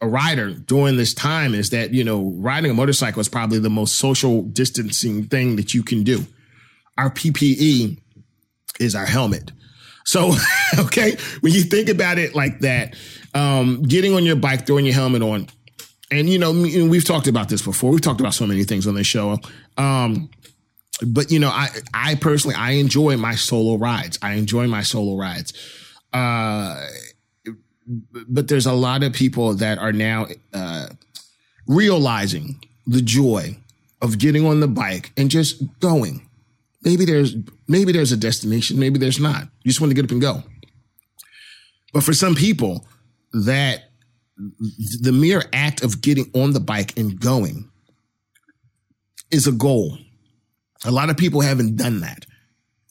a 0.00 0.08
rider 0.08 0.52
during 0.52 0.96
this 0.96 1.14
time 1.14 1.54
is 1.54 1.70
that, 1.70 1.94
you 1.94 2.04
know, 2.04 2.32
riding 2.36 2.70
a 2.70 2.74
motorcycle 2.74 3.20
is 3.20 3.28
probably 3.28 3.58
the 3.58 3.70
most 3.70 3.96
social 3.96 4.42
distancing 4.42 5.24
thing 5.24 5.56
that 5.56 5.74
you 5.74 5.82
can 5.82 6.02
do. 6.02 6.26
Our 6.98 7.10
PPE 7.10 7.98
is 8.78 8.94
our 8.94 9.06
helmet. 9.06 9.52
So, 10.04 10.34
okay, 10.78 11.16
when 11.40 11.52
you 11.52 11.62
think 11.62 11.88
about 11.88 12.18
it 12.18 12.34
like 12.34 12.60
that, 12.60 12.94
um, 13.34 13.82
getting 13.82 14.14
on 14.14 14.24
your 14.24 14.36
bike, 14.36 14.66
throwing 14.66 14.84
your 14.84 14.94
helmet 14.94 15.22
on, 15.22 15.48
and 16.10 16.30
you 16.30 16.38
know, 16.38 16.52
we've 16.52 17.04
talked 17.04 17.26
about 17.26 17.48
this 17.48 17.62
before. 17.62 17.90
We've 17.90 18.00
talked 18.00 18.20
about 18.20 18.34
so 18.34 18.46
many 18.46 18.62
things 18.62 18.86
on 18.86 18.94
this 18.94 19.08
show. 19.08 19.38
Um, 19.76 20.30
but 21.04 21.30
you 21.32 21.40
know, 21.40 21.50
I 21.50 21.68
I 21.92 22.14
personally 22.14 22.54
I 22.54 22.72
enjoy 22.72 23.16
my 23.16 23.34
solo 23.34 23.76
rides. 23.76 24.18
I 24.22 24.34
enjoy 24.34 24.68
my 24.68 24.82
solo 24.82 25.16
rides. 25.16 25.52
Uh, 26.12 26.86
but 27.86 28.48
there's 28.48 28.66
a 28.66 28.72
lot 28.72 29.02
of 29.02 29.12
people 29.12 29.54
that 29.54 29.78
are 29.78 29.92
now 29.92 30.26
uh, 30.52 30.88
realizing 31.66 32.60
the 32.86 33.02
joy 33.02 33.56
of 34.02 34.18
getting 34.18 34.46
on 34.46 34.60
the 34.60 34.68
bike 34.68 35.12
and 35.16 35.30
just 35.30 35.62
going. 35.80 36.28
Maybe 36.82 37.04
there's 37.04 37.34
maybe 37.66 37.92
there's 37.92 38.12
a 38.12 38.16
destination, 38.16 38.78
maybe 38.78 38.98
there's 38.98 39.20
not. 39.20 39.42
You 39.62 39.70
just 39.70 39.80
want 39.80 39.90
to 39.90 39.94
get 39.94 40.04
up 40.04 40.10
and 40.10 40.20
go. 40.20 40.42
But 41.92 42.02
for 42.02 42.12
some 42.12 42.34
people, 42.34 42.86
that 43.32 43.84
the 45.00 45.12
mere 45.12 45.44
act 45.52 45.82
of 45.82 46.02
getting 46.02 46.30
on 46.34 46.52
the 46.52 46.60
bike 46.60 46.96
and 46.98 47.18
going 47.18 47.70
is 49.30 49.46
a 49.46 49.52
goal. 49.52 49.98
A 50.84 50.90
lot 50.90 51.10
of 51.10 51.16
people 51.16 51.40
haven't 51.40 51.76
done 51.76 52.00
that. 52.00 52.26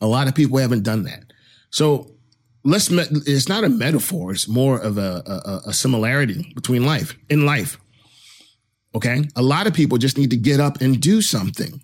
A 0.02 0.08
lot 0.08 0.28
of 0.28 0.36
people 0.36 0.58
haven't 0.58 0.84
done 0.84 1.04
that. 1.04 1.24
So 1.70 2.14
let's 2.65 2.89
it's 2.91 3.48
not 3.48 3.63
a 3.63 3.69
metaphor 3.69 4.31
it's 4.31 4.48
more 4.48 4.77
of 4.77 4.98
a, 4.98 5.24
a, 5.25 5.69
a 5.69 5.74
similarity 5.74 6.51
between 6.55 6.86
life 6.86 7.17
in 7.29 7.45
life. 7.45 7.79
Okay? 8.93 9.24
A 9.36 9.41
lot 9.41 9.67
of 9.67 9.74
people 9.74 9.98
just 9.98 10.17
need 10.17 10.31
to 10.31 10.38
get 10.38 10.60
up 10.60 10.81
and 10.81 11.00
do 11.00 11.22
something. 11.22 11.81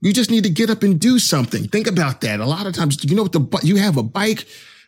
You 0.00 0.12
just 0.12 0.30
need 0.30 0.44
to 0.44 0.50
get 0.50 0.70
up 0.70 0.82
and 0.82 1.00
do 1.00 1.18
something. 1.18 1.68
Think 1.68 1.86
about 1.86 2.20
that. 2.20 2.40
A 2.40 2.46
lot 2.46 2.66
of 2.66 2.74
times 2.74 3.02
you 3.04 3.16
know 3.16 3.22
what 3.22 3.32
the 3.32 3.60
you 3.62 3.76
have 3.76 3.96
a 3.96 4.02
bike 4.02 4.46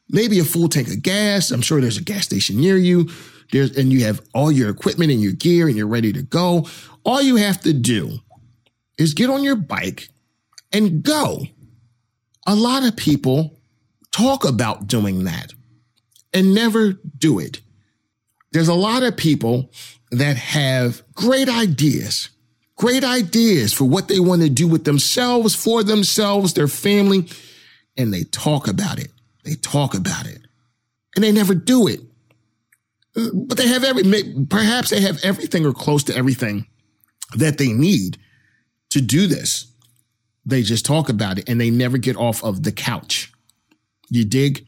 maybe 0.08 0.38
a 0.38 0.44
full 0.44 0.68
tank 0.68 0.88
of 0.88 1.02
gas. 1.02 1.50
I'm 1.50 1.62
sure 1.62 1.80
there's 1.80 1.98
a 1.98 2.02
gas 2.02 2.24
station 2.24 2.60
near 2.60 2.76
you. 2.76 3.08
There's 3.52 3.76
and 3.76 3.92
you 3.92 4.04
have 4.04 4.20
all 4.34 4.50
your 4.50 4.70
equipment 4.70 5.10
and 5.10 5.20
your 5.20 5.32
gear 5.32 5.68
and 5.68 5.76
you're 5.76 5.86
ready 5.86 6.12
to 6.12 6.22
go. 6.22 6.66
All 7.04 7.22
you 7.22 7.36
have 7.36 7.60
to 7.62 7.72
do 7.72 8.18
is 8.98 9.14
get 9.14 9.30
on 9.30 9.42
your 9.42 9.56
bike 9.56 10.08
and 10.72 11.02
go. 11.02 11.42
A 12.46 12.54
lot 12.54 12.84
of 12.84 12.96
people 12.96 13.55
talk 14.16 14.44
about 14.44 14.86
doing 14.86 15.24
that 15.24 15.52
and 16.32 16.54
never 16.54 16.92
do 17.18 17.38
it. 17.38 17.60
There's 18.52 18.68
a 18.68 18.74
lot 18.74 19.02
of 19.02 19.16
people 19.16 19.70
that 20.10 20.36
have 20.36 21.02
great 21.14 21.48
ideas, 21.48 22.30
great 22.76 23.04
ideas 23.04 23.74
for 23.74 23.84
what 23.84 24.08
they 24.08 24.20
want 24.20 24.42
to 24.42 24.48
do 24.48 24.66
with 24.66 24.84
themselves, 24.84 25.54
for 25.54 25.82
themselves, 25.82 26.54
their 26.54 26.68
family, 26.68 27.28
and 27.96 28.12
they 28.12 28.24
talk 28.24 28.68
about 28.68 28.98
it. 28.98 29.10
They 29.44 29.54
talk 29.54 29.94
about 29.94 30.26
it 30.26 30.40
and 31.14 31.22
they 31.22 31.32
never 31.32 31.54
do 31.54 31.86
it. 31.86 32.00
But 33.14 33.56
they 33.56 33.68
have 33.68 33.84
every, 33.84 34.02
perhaps 34.48 34.90
they 34.90 35.00
have 35.00 35.18
everything 35.24 35.64
or 35.66 35.72
close 35.72 36.04
to 36.04 36.16
everything 36.16 36.66
that 37.36 37.58
they 37.58 37.72
need 37.72 38.18
to 38.90 39.00
do 39.00 39.26
this. 39.26 39.66
They 40.44 40.62
just 40.62 40.86
talk 40.86 41.08
about 41.08 41.38
it 41.38 41.48
and 41.48 41.60
they 41.60 41.70
never 41.70 41.98
get 41.98 42.16
off 42.16 42.42
of 42.44 42.62
the 42.62 42.72
couch. 42.72 43.32
You 44.08 44.24
dig? 44.24 44.66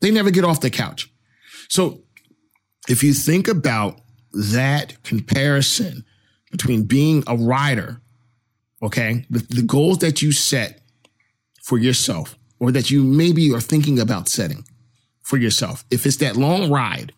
They 0.00 0.10
never 0.10 0.30
get 0.30 0.44
off 0.44 0.60
the 0.60 0.70
couch. 0.70 1.12
So 1.68 2.02
if 2.88 3.02
you 3.02 3.12
think 3.12 3.48
about 3.48 4.00
that 4.32 5.02
comparison 5.02 6.04
between 6.50 6.84
being 6.84 7.22
a 7.26 7.36
rider, 7.36 8.00
okay, 8.82 9.26
the, 9.30 9.40
the 9.48 9.62
goals 9.62 9.98
that 9.98 10.22
you 10.22 10.32
set 10.32 10.80
for 11.62 11.78
yourself 11.78 12.36
or 12.58 12.72
that 12.72 12.90
you 12.90 13.04
maybe 13.04 13.52
are 13.52 13.60
thinking 13.60 13.98
about 13.98 14.28
setting 14.28 14.64
for 15.22 15.36
yourself, 15.36 15.84
if 15.90 16.06
it's 16.06 16.16
that 16.16 16.36
long 16.36 16.70
ride, 16.70 17.12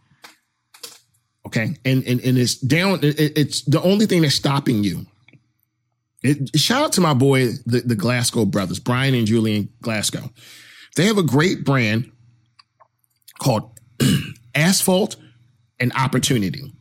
okay, 1.47 1.75
and, 1.85 2.05
and, 2.05 2.21
and 2.21 2.39
it's 2.39 2.57
down, 2.57 3.01
it, 3.03 3.39
it's 3.39 3.63
the 3.63 3.81
only 3.83 4.07
thing 4.07 4.23
that's 4.23 4.35
stopping 4.35 4.85
you. 4.85 5.07
It, 6.23 6.57
shout 6.57 6.83
out 6.83 6.93
to 6.95 7.01
my 7.01 7.15
boy, 7.15 7.49
the, 7.67 7.83
the 7.85 7.97
Glasgow 7.97 8.45
brothers, 8.45 8.79
Brian 8.79 9.15
and 9.15 9.27
Julian 9.27 9.69
Glasgow. 9.81 10.31
They 10.97 11.07
have 11.07 11.19
a 11.19 11.23
great 11.23 11.65
brand 11.65 12.11
called 13.39 13.79
Asphalt 14.55 15.17
and 15.81 15.93
Opportunity. 15.95 16.73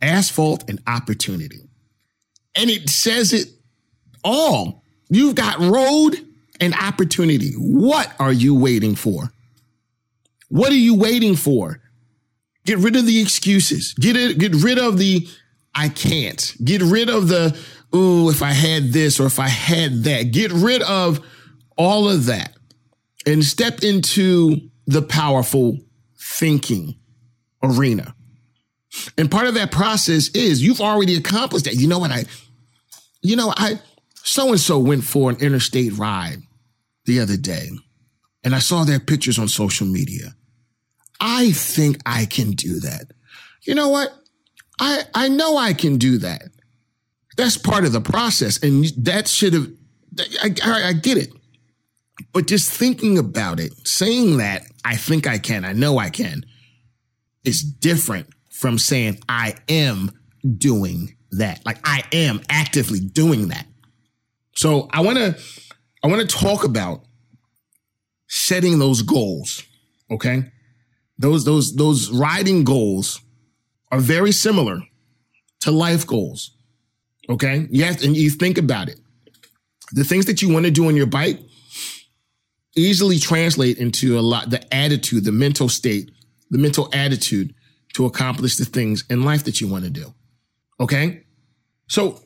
Asphalt 0.00 0.68
and 0.68 0.80
Opportunity. 0.86 1.68
And 2.54 2.70
it 2.70 2.88
says 2.88 3.32
it 3.32 3.48
all. 4.24 4.82
You've 5.08 5.34
got 5.34 5.58
road 5.58 6.16
and 6.60 6.74
opportunity. 6.74 7.52
What 7.52 8.12
are 8.18 8.32
you 8.32 8.54
waiting 8.54 8.94
for? 8.94 9.32
What 10.48 10.70
are 10.72 10.76
you 10.76 10.94
waiting 10.94 11.36
for? 11.36 11.80
Get 12.64 12.78
rid 12.78 12.96
of 12.96 13.06
the 13.06 13.20
excuses. 13.20 13.94
Get 13.94 14.16
it, 14.16 14.38
get 14.38 14.54
rid 14.54 14.78
of 14.78 14.98
the 14.98 15.28
I 15.74 15.88
can't. 15.88 16.54
Get 16.64 16.82
rid 16.82 17.10
of 17.10 17.28
the 17.28 17.56
ooh, 17.94 18.30
if 18.30 18.42
I 18.42 18.52
had 18.52 18.92
this 18.92 19.20
or 19.20 19.26
if 19.26 19.38
I 19.38 19.48
had 19.48 20.04
that. 20.04 20.32
Get 20.32 20.52
rid 20.52 20.82
of 20.82 21.20
all 21.76 22.08
of 22.08 22.26
that 22.26 22.55
and 23.26 23.44
step 23.44 23.82
into 23.82 24.70
the 24.86 25.02
powerful 25.02 25.78
thinking 26.16 26.94
arena. 27.62 28.14
And 29.18 29.30
part 29.30 29.46
of 29.46 29.54
that 29.54 29.70
process 29.70 30.28
is 30.28 30.62
you've 30.62 30.80
already 30.80 31.16
accomplished 31.16 31.66
that. 31.66 31.74
You 31.74 31.88
know 31.88 31.98
what 31.98 32.12
I, 32.12 32.24
you 33.20 33.36
know, 33.36 33.52
I, 33.56 33.80
so 34.14 34.50
and 34.50 34.60
so 34.60 34.78
went 34.78 35.04
for 35.04 35.30
an 35.30 35.36
interstate 35.40 35.92
ride 35.98 36.38
the 37.04 37.20
other 37.20 37.36
day 37.36 37.68
and 38.42 38.54
I 38.54 38.60
saw 38.60 38.84
their 38.84 39.00
pictures 39.00 39.38
on 39.38 39.48
social 39.48 39.86
media. 39.86 40.34
I 41.20 41.52
think 41.52 41.98
I 42.06 42.26
can 42.26 42.52
do 42.52 42.80
that. 42.80 43.12
You 43.62 43.74
know 43.74 43.88
what? 43.88 44.14
I, 44.80 45.02
I 45.14 45.28
know 45.28 45.56
I 45.56 45.72
can 45.72 45.98
do 45.98 46.18
that. 46.18 46.42
That's 47.36 47.58
part 47.58 47.84
of 47.84 47.92
the 47.92 48.00
process. 48.00 48.62
And 48.62 48.84
that 48.98 49.28
should 49.28 49.52
have, 49.52 49.68
I, 50.42 50.54
I, 50.64 50.88
I 50.88 50.92
get 50.92 51.18
it. 51.18 51.32
But 52.32 52.46
just 52.46 52.70
thinking 52.70 53.18
about 53.18 53.60
it, 53.60 53.72
saying 53.86 54.38
that 54.38 54.62
I 54.84 54.96
think 54.96 55.26
I 55.26 55.38
can, 55.38 55.64
I 55.64 55.72
know 55.72 55.98
I 55.98 56.10
can, 56.10 56.44
is 57.44 57.62
different 57.62 58.28
from 58.50 58.78
saying 58.78 59.18
I 59.28 59.54
am 59.68 60.10
doing 60.58 61.16
that. 61.32 61.64
Like 61.66 61.78
I 61.84 62.04
am 62.12 62.40
actively 62.48 63.00
doing 63.00 63.48
that. 63.48 63.66
So 64.54 64.88
I 64.92 65.02
want 65.02 65.18
to 65.18 65.38
I 66.02 66.08
want 66.08 66.28
to 66.28 66.36
talk 66.36 66.64
about 66.64 67.02
setting 68.28 68.78
those 68.78 69.02
goals, 69.02 69.62
okay? 70.10 70.50
Those 71.18 71.44
those 71.44 71.76
those 71.76 72.10
riding 72.10 72.64
goals 72.64 73.20
are 73.92 74.00
very 74.00 74.32
similar 74.32 74.80
to 75.60 75.70
life 75.70 76.06
goals. 76.06 76.52
Okay? 77.28 77.66
To, 77.66 78.04
and 78.04 78.16
you 78.16 78.30
think 78.30 78.58
about 78.58 78.88
it. 78.88 79.00
The 79.92 80.04
things 80.04 80.26
that 80.26 80.42
you 80.42 80.52
want 80.52 80.64
to 80.64 80.70
do 80.70 80.86
on 80.88 80.96
your 80.96 81.06
bike 81.06 81.40
easily 82.76 83.18
translate 83.18 83.78
into 83.78 84.18
a 84.18 84.20
lot 84.20 84.50
the 84.50 84.74
attitude, 84.74 85.24
the 85.24 85.32
mental 85.32 85.68
state, 85.68 86.10
the 86.50 86.58
mental 86.58 86.88
attitude 86.92 87.54
to 87.94 88.04
accomplish 88.04 88.56
the 88.56 88.64
things 88.64 89.04
in 89.08 89.24
life 89.24 89.44
that 89.44 89.60
you 89.60 89.66
want 89.66 89.84
to 89.84 89.90
do. 89.90 90.14
Okay? 90.78 91.24
So 91.88 92.20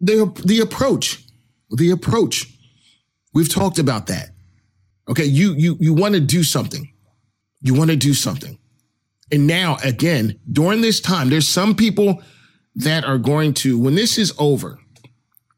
the 0.00 0.32
the 0.44 0.60
approach, 0.60 1.24
the 1.70 1.90
approach. 1.90 2.50
We've 3.32 3.52
talked 3.52 3.78
about 3.78 4.06
that. 4.06 4.30
Okay, 5.08 5.24
you 5.24 5.54
you 5.54 5.76
you 5.80 5.92
want 5.92 6.14
to 6.14 6.20
do 6.20 6.42
something. 6.42 6.92
You 7.60 7.74
want 7.74 7.90
to 7.90 7.96
do 7.96 8.14
something. 8.14 8.58
And 9.32 9.46
now 9.46 9.76
again, 9.82 10.38
during 10.50 10.80
this 10.80 11.00
time, 11.00 11.30
there's 11.30 11.48
some 11.48 11.74
people 11.74 12.22
that 12.76 13.04
are 13.04 13.18
going 13.18 13.54
to 13.54 13.78
when 13.78 13.94
this 13.94 14.18
is 14.18 14.32
over, 14.38 14.78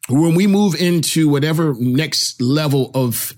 when 0.08 0.34
we 0.34 0.46
move 0.46 0.74
into 0.74 1.28
whatever 1.28 1.74
next 1.74 2.40
level 2.40 2.90
of 2.94 3.32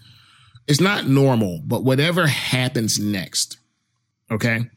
it's 0.69 0.81
not 0.81 1.09
normal, 1.09 1.61
but 1.65 1.83
whatever 1.83 2.27
happens 2.27 2.99
next. 2.99 3.59
Okay? 4.31 4.71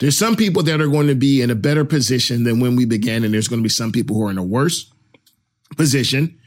There's 0.00 0.16
some 0.16 0.36
people 0.36 0.62
that 0.62 0.80
are 0.80 0.88
going 0.88 1.08
to 1.08 1.14
be 1.14 1.42
in 1.42 1.50
a 1.50 1.54
better 1.54 1.84
position 1.84 2.44
than 2.44 2.60
when 2.60 2.76
we 2.76 2.86
began, 2.86 3.24
and 3.24 3.34
there's 3.34 3.48
going 3.48 3.60
to 3.60 3.64
be 3.64 3.68
some 3.68 3.92
people 3.92 4.16
who 4.16 4.26
are 4.26 4.30
in 4.30 4.38
a 4.38 4.42
worse 4.42 4.90
position, 5.76 6.38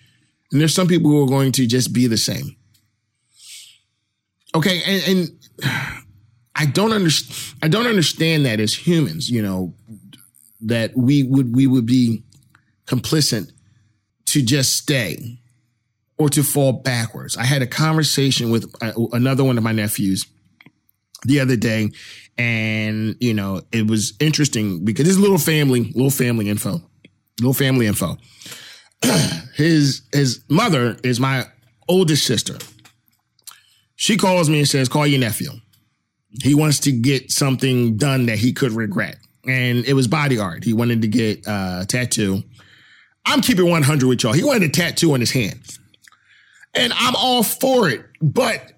and 0.51 0.59
there's 0.59 0.73
some 0.73 0.88
people 0.88 1.11
who 1.11 1.23
are 1.23 1.27
going 1.27 1.51
to 1.53 1.67
just 1.67 1.93
be 1.93 2.07
the 2.07 2.17
same. 2.17 2.55
Okay, 4.55 4.81
and, 4.85 5.07
and 5.07 5.29
I 6.55 6.65
don't 6.65 6.91
understand. 6.91 7.57
I 7.61 7.67
don't 7.67 7.88
understand 7.88 8.45
that 8.45 8.59
as 8.59 8.73
humans, 8.73 9.29
you 9.29 9.41
know, 9.41 9.73
that 10.61 10.95
we 10.97 11.23
would 11.23 11.55
we 11.55 11.67
would 11.67 11.85
be 11.85 12.23
complicit 12.85 13.51
to 14.25 14.41
just 14.41 14.75
stay 14.75 15.40
or 16.22 16.30
to 16.30 16.44
fall 16.44 16.72
backwards. 16.72 17.36
I 17.36 17.44
had 17.44 17.63
a 17.63 17.68
conversation 17.68 18.51
with 18.51 18.72
uh, 18.82 18.92
another 19.12 19.44
one 19.44 19.58
of 19.58 19.63
my 19.63 19.72
nephews 19.72 20.25
the 21.24 21.40
other 21.40 21.56
day, 21.56 21.90
and 22.38 23.16
you 23.20 23.34
know 23.34 23.62
it 23.72 23.88
was 23.88 24.13
interesting 24.20 24.86
because 24.86 25.08
his 25.08 25.18
little 25.18 25.40
family, 25.40 25.92
little 25.96 26.12
family 26.12 26.48
info, 26.48 26.80
little 27.40 27.54
family 27.54 27.88
info. 27.88 28.18
his 29.56 30.04
his 30.13 30.44
mother 30.48 30.96
is 31.04 31.20
my 31.20 31.48
oldest 31.90 32.25
sister. 32.25 32.58
She 33.96 34.16
calls 34.16 34.48
me 34.48 34.60
and 34.60 34.68
says, 34.68 34.88
"Call 34.88 35.08
your 35.08 35.20
nephew." 35.20 35.50
He 36.44 36.54
wants 36.54 36.80
to 36.82 36.92
get 36.92 37.32
something 37.32 37.98
done 37.98 38.28
that 38.28 38.38
he 38.38 38.54
could 38.54 38.74
regret, 38.74 39.18
and 39.48 39.84
it 39.86 39.94
was 39.94 40.08
body 40.08 40.38
art. 40.38 40.63
He 40.63 40.74
wanted 40.74 41.01
to 41.01 41.08
get 41.08 41.48
a 41.48 41.84
tattoo. 41.88 42.44
I'm 43.25 43.42
keeping 43.42 43.70
100 43.70 44.08
with 44.08 44.24
y'all. 44.24 44.34
He 44.34 44.44
wanted 44.44 44.63
a 44.63 44.70
tattoo 44.70 45.13
on 45.13 45.20
his 45.20 45.32
hand, 45.32 45.60
and 46.74 46.94
I'm 46.96 47.16
all 47.16 47.44
for 47.44 47.90
it. 47.90 48.06
But 48.22 48.74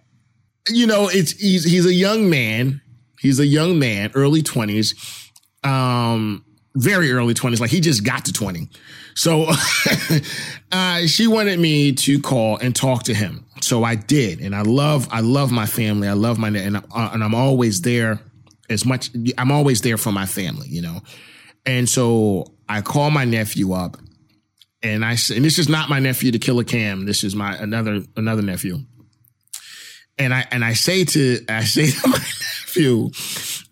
you 0.69 0.87
know, 0.87 1.09
it's 1.09 1.31
he's 1.31 1.63
he's 1.63 1.85
a 1.85 1.93
young 1.93 2.29
man. 2.29 2.81
He's 3.19 3.39
a 3.39 3.45
young 3.45 3.79
man, 3.79 4.11
early 4.15 4.41
20s, 4.41 5.31
um, 5.65 6.43
very 6.75 7.09
early 7.13 7.33
20s. 7.33 7.61
Like 7.61 7.71
he 7.71 7.79
just 7.79 8.03
got 8.03 8.25
to 8.25 8.33
20. 8.33 8.67
So 9.15 9.47
uh, 10.71 11.07
she 11.07 11.27
wanted 11.27 11.57
me 11.59 11.93
to 11.93 12.19
call 12.19 12.57
and 12.57 12.75
talk 12.75 13.03
to 13.03 13.13
him. 13.13 13.45
So 13.61 13.83
I 13.85 13.95
did, 13.95 14.41
and 14.41 14.53
I 14.53 14.61
love 14.63 15.07
I 15.11 15.21
love 15.21 15.51
my 15.51 15.65
family. 15.65 16.07
I 16.07 16.13
love 16.13 16.37
my 16.37 16.49
and 16.49 16.77
I, 16.77 17.13
and 17.13 17.23
I'm 17.23 17.35
always 17.35 17.81
there 17.81 18.19
as 18.69 18.85
much. 18.85 19.09
I'm 19.37 19.51
always 19.51 19.81
there 19.81 19.97
for 19.97 20.11
my 20.11 20.25
family, 20.25 20.67
you 20.67 20.81
know. 20.81 21.01
And 21.65 21.87
so 21.87 22.53
I 22.67 22.81
call 22.81 23.09
my 23.09 23.23
nephew 23.23 23.71
up, 23.71 23.97
and 24.83 25.03
I 25.03 25.11
and 25.11 25.43
this 25.45 25.57
is 25.57 25.69
not 25.69 25.89
my 25.89 25.99
nephew, 25.99 26.31
the 26.31 26.39
killer 26.39 26.63
Cam. 26.63 27.05
This 27.05 27.23
is 27.23 27.35
my 27.35 27.55
another 27.55 28.01
another 28.15 28.41
nephew 28.41 28.79
and 30.17 30.33
I 30.33 30.45
and 30.51 30.63
I 30.63 30.73
say 30.73 31.05
to 31.05 31.39
I 31.49 31.63
say 31.63 31.91
to 31.91 32.07
my 32.07 32.17
nephew, 32.17 33.09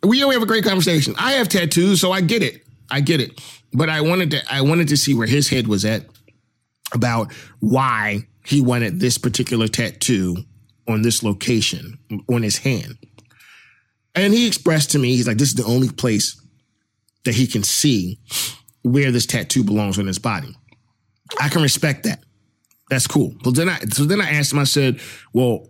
we 0.03 0.23
we 0.25 0.33
have 0.33 0.43
a 0.43 0.47
great 0.47 0.63
conversation. 0.63 1.15
I 1.17 1.33
have 1.33 1.49
tattoos, 1.49 2.01
so 2.01 2.11
I 2.11 2.21
get 2.21 2.43
it. 2.43 2.63
I 2.89 3.01
get 3.01 3.21
it. 3.21 3.39
But 3.73 3.89
I 3.89 4.01
wanted 4.01 4.31
to 4.31 4.53
I 4.53 4.61
wanted 4.61 4.89
to 4.89 4.97
see 4.97 5.13
where 5.13 5.27
his 5.27 5.49
head 5.49 5.67
was 5.67 5.85
at 5.85 6.05
about 6.93 7.31
why 7.59 8.27
he 8.45 8.61
wanted 8.61 8.99
this 8.99 9.17
particular 9.17 9.67
tattoo 9.67 10.35
on 10.87 11.03
this 11.03 11.23
location 11.23 11.97
on 12.29 12.41
his 12.41 12.57
hand. 12.57 12.97
And 14.13 14.33
he 14.33 14.45
expressed 14.47 14.91
to 14.91 14.99
me, 14.99 15.15
he's 15.15 15.27
like, 15.27 15.37
this 15.37 15.49
is 15.49 15.55
the 15.55 15.63
only 15.63 15.89
place 15.89 16.37
that 17.23 17.35
he 17.35 17.47
can 17.47 17.63
see 17.63 18.19
where 18.81 19.11
this 19.11 19.25
tattoo 19.25 19.63
belongs 19.63 19.99
on 19.99 20.07
his 20.07 20.19
body. 20.19 20.53
I 21.39 21.49
can 21.49 21.61
respect 21.61 22.03
that. 22.03 22.23
That's 22.89 23.07
cool. 23.07 23.33
But 23.43 23.55
then 23.55 23.69
I 23.69 23.79
so 23.91 24.05
then 24.05 24.21
I 24.21 24.29
asked 24.31 24.51
him, 24.51 24.59
I 24.59 24.65
said, 24.65 24.99
well, 25.33 25.67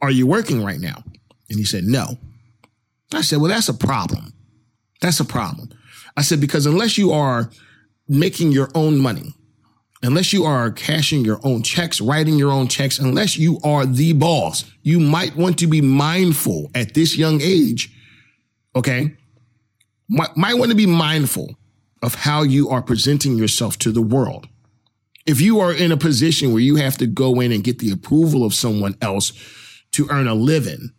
are 0.00 0.10
you 0.10 0.26
working 0.26 0.62
right 0.62 0.80
now? 0.80 1.02
And 1.48 1.58
he 1.58 1.64
said, 1.64 1.84
No. 1.84 2.18
I 3.12 3.22
said, 3.22 3.40
Well, 3.40 3.50
that's 3.50 3.68
a 3.68 3.74
problem. 3.74 4.32
That's 5.00 5.20
a 5.20 5.24
problem. 5.24 5.70
I 6.16 6.22
said, 6.22 6.40
Because 6.40 6.66
unless 6.66 6.98
you 6.98 7.12
are 7.12 7.50
making 8.08 8.52
your 8.52 8.70
own 8.74 8.98
money, 8.98 9.34
unless 10.02 10.32
you 10.32 10.44
are 10.44 10.70
cashing 10.70 11.24
your 11.24 11.40
own 11.44 11.62
checks, 11.62 12.00
writing 12.00 12.36
your 12.36 12.52
own 12.52 12.68
checks, 12.68 12.98
unless 12.98 13.36
you 13.36 13.58
are 13.64 13.86
the 13.86 14.12
boss, 14.12 14.64
you 14.82 15.00
might 15.00 15.36
want 15.36 15.58
to 15.58 15.66
be 15.66 15.80
mindful 15.80 16.70
at 16.74 16.94
this 16.94 17.16
young 17.16 17.40
age, 17.40 17.92
okay? 18.74 19.16
Might, 20.08 20.36
might 20.36 20.54
want 20.54 20.70
to 20.70 20.76
be 20.76 20.86
mindful 20.86 21.56
of 22.02 22.14
how 22.14 22.42
you 22.42 22.68
are 22.68 22.82
presenting 22.82 23.36
yourself 23.36 23.78
to 23.78 23.90
the 23.90 24.02
world. 24.02 24.46
If 25.26 25.40
you 25.40 25.60
are 25.60 25.72
in 25.72 25.92
a 25.92 25.96
position 25.96 26.52
where 26.52 26.62
you 26.62 26.76
have 26.76 26.98
to 26.98 27.06
go 27.06 27.40
in 27.40 27.52
and 27.52 27.64
get 27.64 27.78
the 27.78 27.90
approval 27.90 28.44
of 28.44 28.54
someone 28.54 28.96
else 29.02 29.32
to 29.96 30.06
earn 30.10 30.28
a 30.28 30.34
living. 30.34 30.90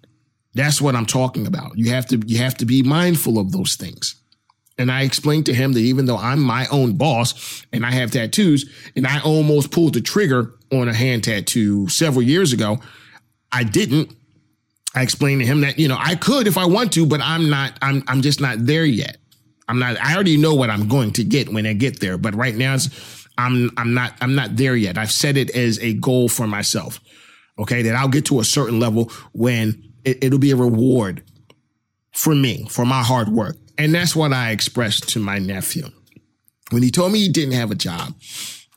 That's 0.55 0.81
what 0.81 0.95
I'm 0.95 1.05
talking 1.05 1.45
about. 1.45 1.77
You 1.77 1.91
have 1.91 2.07
to 2.07 2.19
you 2.25 2.39
have 2.39 2.55
to 2.57 2.65
be 2.65 2.81
mindful 2.81 3.37
of 3.37 3.51
those 3.51 3.75
things. 3.75 4.15
And 4.79 4.91
I 4.91 5.03
explained 5.03 5.45
to 5.47 5.53
him 5.53 5.73
that 5.73 5.79
even 5.79 6.05
though 6.05 6.17
I'm 6.17 6.41
my 6.41 6.67
own 6.71 6.97
boss 6.97 7.63
and 7.71 7.85
I 7.85 7.91
have 7.91 8.11
tattoos, 8.11 8.69
and 8.95 9.05
I 9.05 9.21
almost 9.21 9.71
pulled 9.71 9.93
the 9.93 10.01
trigger 10.01 10.53
on 10.71 10.87
a 10.87 10.93
hand 10.93 11.23
tattoo 11.23 11.87
several 11.89 12.23
years 12.23 12.53
ago, 12.53 12.79
I 13.51 13.63
didn't. 13.63 14.11
I 14.95 15.03
explained 15.03 15.41
to 15.41 15.47
him 15.47 15.61
that, 15.61 15.77
you 15.77 15.87
know, 15.87 15.97
I 15.99 16.15
could 16.15 16.47
if 16.47 16.57
I 16.57 16.65
want 16.65 16.93
to, 16.93 17.05
but 17.05 17.21
I'm 17.21 17.51
not, 17.51 17.77
I'm 17.83 18.03
I'm 18.07 18.23
just 18.23 18.41
not 18.41 18.65
there 18.65 18.85
yet. 18.85 19.17
I'm 19.67 19.79
not, 19.79 19.99
I 19.99 20.15
already 20.15 20.37
know 20.37 20.55
what 20.55 20.69
I'm 20.69 20.87
going 20.87 21.11
to 21.13 21.23
get 21.23 21.49
when 21.49 21.67
I 21.67 21.73
get 21.73 21.99
there. 21.99 22.17
But 22.17 22.35
right 22.35 22.55
now 22.55 22.77
I'm 23.37 23.71
I'm 23.77 23.93
not 23.93 24.13
I'm 24.21 24.35
not 24.35 24.55
there 24.55 24.75
yet. 24.75 24.97
I've 24.97 25.11
set 25.11 25.37
it 25.37 25.49
as 25.51 25.79
a 25.79 25.93
goal 25.93 26.29
for 26.29 26.47
myself 26.47 26.99
okay, 27.59 27.81
that 27.83 27.95
I'll 27.95 28.07
get 28.07 28.25
to 28.25 28.39
a 28.39 28.43
certain 28.43 28.79
level 28.79 29.11
when 29.33 29.91
it, 30.03 30.23
it'll 30.23 30.39
be 30.39 30.51
a 30.51 30.55
reward 30.55 31.23
for 32.11 32.35
me, 32.35 32.67
for 32.69 32.85
my 32.85 33.03
hard 33.03 33.29
work. 33.29 33.57
And 33.77 33.93
that's 33.93 34.15
what 34.15 34.33
I 34.33 34.51
expressed 34.51 35.09
to 35.09 35.19
my 35.19 35.39
nephew. 35.39 35.89
When 36.71 36.83
he 36.83 36.91
told 36.91 37.11
me 37.11 37.19
he 37.19 37.29
didn't 37.29 37.53
have 37.53 37.71
a 37.71 37.75
job, 37.75 38.13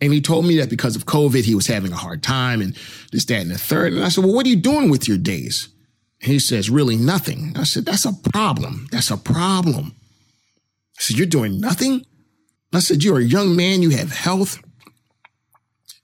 and 0.02 0.12
he 0.12 0.20
told 0.20 0.46
me 0.46 0.56
that 0.58 0.70
because 0.70 0.96
of 0.96 1.04
COVID, 1.04 1.44
he 1.44 1.54
was 1.54 1.66
having 1.66 1.92
a 1.92 1.96
hard 1.96 2.22
time 2.22 2.62
and 2.62 2.76
this, 3.12 3.24
that, 3.26 3.42
and 3.42 3.50
the 3.50 3.58
third. 3.58 3.92
And 3.92 4.04
I 4.04 4.08
said, 4.08 4.24
Well, 4.24 4.34
what 4.34 4.46
are 4.46 4.50
you 4.50 4.56
doing 4.56 4.90
with 4.90 5.08
your 5.08 5.18
days? 5.18 5.68
he 6.20 6.38
says, 6.38 6.70
Really 6.70 6.96
nothing. 6.96 7.52
I 7.56 7.64
said, 7.64 7.84
That's 7.84 8.04
a 8.04 8.12
problem. 8.32 8.86
That's 8.92 9.10
a 9.10 9.16
problem. 9.16 9.94
I 10.98 11.02
said, 11.02 11.18
You're 11.18 11.26
doing 11.26 11.60
nothing? 11.60 12.04
I 12.72 12.80
said, 12.80 13.02
You're 13.02 13.18
a 13.18 13.24
young 13.24 13.56
man. 13.56 13.82
You 13.82 13.90
have 13.90 14.12
health. 14.12 14.60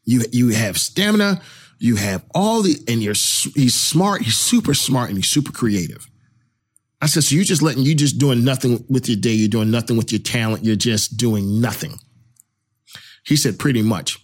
You, 0.05 0.22
you 0.33 0.48
have 0.48 0.79
stamina. 0.79 1.40
You 1.79 1.96
have 1.96 2.24
all 2.35 2.62
the, 2.62 2.76
and 2.88 3.02
you're, 3.02 3.14
he's 3.14 3.74
smart. 3.74 4.22
He's 4.22 4.37
super 4.37 4.72
smart 4.72 5.09
and 5.09 5.18
he's 5.18 5.29
super 5.29 5.52
creative. 5.52 6.09
I 7.02 7.07
said, 7.07 7.24
so 7.24 7.35
you're 7.35 7.44
just 7.44 7.61
letting, 7.61 7.83
you 7.83 7.94
just 7.94 8.18
doing 8.18 8.42
nothing 8.42 8.85
with 8.88 9.09
your 9.09 9.18
day. 9.18 9.33
You're 9.33 9.48
doing 9.48 9.70
nothing 9.70 9.98
with 9.98 10.11
your 10.11 10.20
talent. 10.20 10.64
You're 10.64 10.76
just 10.76 11.18
doing 11.18 11.61
nothing. 11.61 11.98
He 13.26 13.37
said, 13.37 13.59
pretty 13.59 13.83
much. 13.83 14.18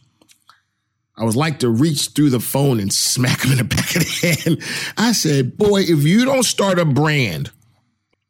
I 1.17 1.25
was 1.25 1.37
like 1.37 1.59
to 1.59 1.69
reach 1.69 2.09
through 2.11 2.31
the 2.31 2.41
phone 2.41 2.81
and 2.81 2.91
smack 2.91 3.45
him 3.45 3.53
in 3.53 3.59
the 3.59 3.65
back 3.77 3.95
of 3.95 4.03
the 4.03 4.35
head. 4.35 4.63
I 4.97 5.13
said, 5.13 5.59
boy, 5.59 5.83
if 5.83 6.05
you 6.05 6.25
don't 6.25 6.45
start 6.45 6.79
a 6.79 6.87
brand, 6.87 7.51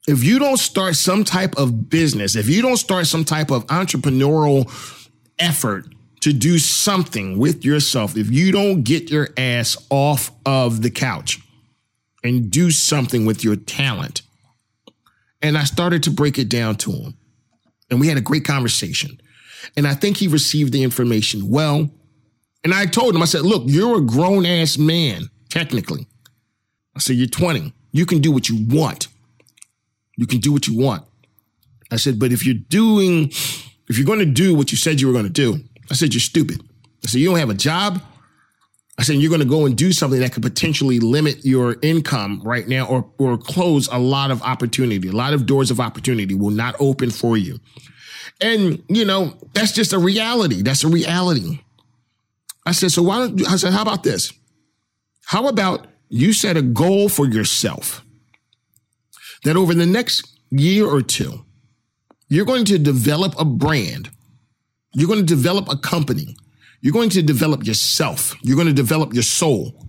if 0.09 0.25
you 0.25 0.39
don't 0.39 0.59
start 0.59 0.97
some 0.97 1.25
type 1.25 1.57
of 1.57 1.89
business, 1.89 2.37
if 2.37 2.49
you 2.49 2.63
don't 2.63 2.77
start 2.77 3.07
some 3.07 3.25
type 3.25 3.51
of 3.51 3.67
entrepreneurial 3.67 4.71
effort, 5.39 5.87
to 6.23 6.33
do 6.33 6.57
something 6.57 7.37
with 7.37 7.65
yourself 7.65 8.17
if 8.17 8.31
you 8.31 8.53
don't 8.53 8.83
get 8.83 9.11
your 9.11 9.29
ass 9.37 9.77
off 9.91 10.31
of 10.47 10.81
the 10.81 10.91
couch 10.91 11.41
and 12.23 12.49
do 12.49 12.71
something 12.71 13.27
with 13.27 13.43
your 13.43 13.57
talent. 13.57 14.23
And 15.43 15.59
I 15.59 15.65
started 15.65 16.05
to 16.05 16.11
break 16.11 16.39
it 16.39 16.49
down 16.49 16.77
to 16.77 16.93
him. 16.93 17.15
And 17.91 17.99
we 17.99 18.07
had 18.07 18.17
a 18.17 18.23
great 18.23 18.45
conversation. 18.45 19.21
And 19.77 19.87
I 19.87 19.95
think 19.95 20.17
he 20.17 20.29
received 20.29 20.73
the 20.73 20.85
information 20.85 21.51
well. 21.51 21.91
And 22.63 22.73
I 22.73 22.87
told 22.87 23.17
him, 23.17 23.23
I 23.23 23.27
said, 23.27 23.43
look, 23.43 23.65
you're 23.67 23.99
a 23.99 24.01
grown 24.01 24.47
ass 24.47 24.79
man, 24.79 25.29
technically. 25.51 26.07
I 26.95 27.01
said, 27.01 27.17
you're 27.17 27.27
20. 27.27 27.73
You 27.91 28.07
can 28.07 28.21
do 28.21 28.31
what 28.31 28.49
you 28.49 28.65
want. 28.69 29.09
You 30.17 30.27
can 30.27 30.39
do 30.39 30.53
what 30.53 30.67
you 30.67 30.79
want. 30.79 31.05
I 31.91 31.97
said, 31.97 32.19
but 32.19 32.33
if 32.33 32.45
you're 32.45 32.55
doing, 32.55 33.31
if 33.89 33.99
you're 33.99 34.07
going 34.07 34.19
to 34.19 34.27
do 34.27 34.55
what 34.55 34.73
you 34.73 34.79
said 34.79 35.01
you 35.01 35.07
were 35.07 35.13
going 35.13 35.27
to 35.27 35.31
do, 35.31 35.59
I 35.91 35.95
said, 35.95 36.15
you're 36.15 36.21
stupid. 36.21 36.63
I 37.05 37.09
said, 37.09 37.21
you 37.21 37.29
don't 37.29 37.39
have 37.39 37.51
a 37.51 37.55
job. 37.55 38.03
I 38.99 39.03
said, 39.03 39.17
you're 39.17 39.31
going 39.31 39.41
to 39.41 39.47
go 39.47 39.67
and 39.67 39.77
do 39.77 39.93
something 39.93 40.21
that 40.21 40.33
could 40.33 40.43
potentially 40.43 41.01
limit 41.01 41.45
your 41.45 41.77
income 41.83 42.41
right 42.45 42.69
now 42.69 42.87
or, 42.87 43.11
or 43.19 43.37
close 43.39 43.89
a 43.89 43.99
lot 43.99 44.31
of 44.31 44.43
opportunity. 44.43 45.09
A 45.09 45.13
lot 45.13 45.33
of 45.33 45.47
doors 45.47 45.71
of 45.71 45.81
opportunity 45.81 46.35
will 46.35 46.51
not 46.51 46.77
open 46.79 47.11
for 47.11 47.37
you. 47.37 47.59
And, 48.41 48.83
you 48.89 49.05
know, 49.05 49.35
that's 49.55 49.73
just 49.73 49.93
a 49.93 49.99
reality. 49.99 50.63
That's 50.63 50.85
a 50.85 50.89
reality. 50.89 51.61
I 52.65 52.73
said, 52.73 52.93
so 52.93 53.03
why 53.03 53.19
don't 53.19 53.47
I 53.49 53.57
said, 53.57 53.73
how 53.73 53.83
about 53.83 54.03
this? 54.03 54.33
How 55.25 55.49
about 55.49 55.87
you 56.09 56.33
set 56.33 56.57
a 56.57 56.63
goal 56.63 57.09
for 57.09 57.27
yourself 57.27 58.05
that 59.45 59.57
over 59.57 59.75
the 59.75 59.87
next 59.87 60.39
year 60.51 60.87
or 60.87 61.03
two, 61.03 61.45
you're 62.29 62.47
going 62.47 62.65
to 62.67 62.79
develop 62.79 63.35
a 63.39 63.45
brand. 63.45 64.11
You're 64.95 65.09
going 65.09 65.21
to 65.21 65.27
develop 65.27 65.69
a 65.69 65.77
company. 65.77 66.37
You're 66.81 66.93
going 66.93 67.11
to 67.11 67.23
develop 67.23 67.67
yourself. 67.67 68.35
You're 68.43 68.57
going 68.57 68.69
to 68.69 68.73
develop 68.73 69.15
your 69.15 69.23
soul 69.23 69.87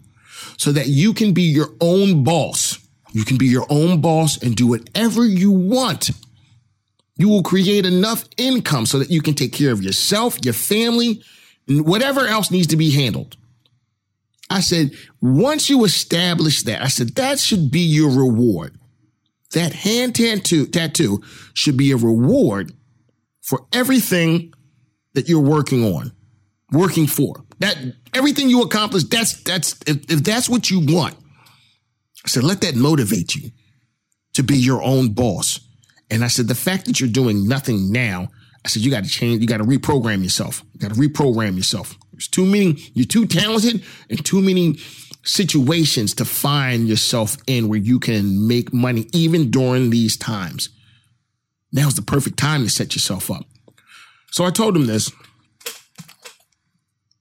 so 0.57 0.71
that 0.71 0.87
you 0.87 1.13
can 1.13 1.33
be 1.33 1.43
your 1.43 1.69
own 1.81 2.23
boss. 2.23 2.79
You 3.11 3.25
can 3.25 3.37
be 3.37 3.47
your 3.47 3.65
own 3.69 4.01
boss 4.01 4.41
and 4.41 4.55
do 4.55 4.67
whatever 4.67 5.25
you 5.25 5.51
want. 5.51 6.11
You 7.15 7.29
will 7.29 7.43
create 7.43 7.85
enough 7.85 8.25
income 8.37 8.85
so 8.85 8.99
that 8.99 9.11
you 9.11 9.21
can 9.21 9.35
take 9.35 9.53
care 9.53 9.71
of 9.71 9.83
yourself, 9.83 10.43
your 10.43 10.53
family, 10.53 11.21
and 11.67 11.85
whatever 11.85 12.27
else 12.27 12.49
needs 12.49 12.67
to 12.67 12.77
be 12.77 12.91
handled. 12.91 13.37
I 14.49 14.61
said, 14.61 14.91
once 15.21 15.69
you 15.69 15.85
establish 15.85 16.63
that, 16.63 16.81
I 16.81 16.87
said, 16.87 17.09
that 17.15 17.39
should 17.39 17.71
be 17.71 17.79
your 17.79 18.09
reward. 18.09 18.77
That 19.53 19.73
hand 19.73 20.15
tattoo, 20.15 20.67
tattoo 20.67 21.23
should 21.53 21.77
be 21.77 21.91
a 21.91 21.97
reward 21.97 22.73
for 23.41 23.65
everything 23.71 24.53
that 25.13 25.29
you're 25.29 25.39
working 25.39 25.83
on, 25.83 26.11
working 26.71 27.07
for. 27.07 27.43
That 27.59 27.77
everything 28.13 28.49
you 28.49 28.61
accomplish, 28.61 29.03
that's, 29.03 29.41
that's, 29.43 29.79
if, 29.87 30.11
if 30.11 30.23
that's 30.23 30.49
what 30.49 30.69
you 30.69 30.79
want, 30.79 31.15
I 32.25 32.29
said, 32.29 32.43
let 32.43 32.61
that 32.61 32.75
motivate 32.75 33.35
you 33.35 33.51
to 34.33 34.43
be 34.43 34.57
your 34.57 34.81
own 34.81 35.13
boss. 35.13 35.59
And 36.09 36.23
I 36.23 36.27
said, 36.27 36.47
the 36.47 36.55
fact 36.55 36.85
that 36.85 36.99
you're 36.99 37.09
doing 37.09 37.47
nothing 37.47 37.91
now, 37.91 38.29
I 38.65 38.69
said, 38.69 38.81
you 38.81 38.89
got 38.89 39.03
to 39.03 39.09
change, 39.09 39.41
you 39.41 39.47
got 39.47 39.57
to 39.57 39.65
reprogram 39.65 40.23
yourself. 40.23 40.63
You 40.73 40.79
got 40.79 40.93
to 40.93 40.99
reprogram 40.99 41.57
yourself. 41.57 41.97
There's 42.11 42.27
too 42.27 42.45
many, 42.45 42.77
you're 42.93 43.05
too 43.05 43.27
talented 43.27 43.83
and 44.09 44.23
too 44.25 44.41
many 44.41 44.77
situations 45.23 46.13
to 46.15 46.25
find 46.25 46.87
yourself 46.87 47.37
in 47.47 47.69
where 47.69 47.79
you 47.79 47.99
can 47.99 48.47
make 48.47 48.73
money 48.73 49.07
even 49.13 49.49
during 49.49 49.89
these 49.89 50.17
times. 50.17 50.69
Now's 51.71 51.95
the 51.95 52.01
perfect 52.01 52.37
time 52.37 52.63
to 52.63 52.69
set 52.69 52.93
yourself 52.95 53.31
up. 53.31 53.45
So 54.31 54.45
I 54.45 54.51
told 54.51 54.75
him 54.75 54.85
this. 54.85 55.11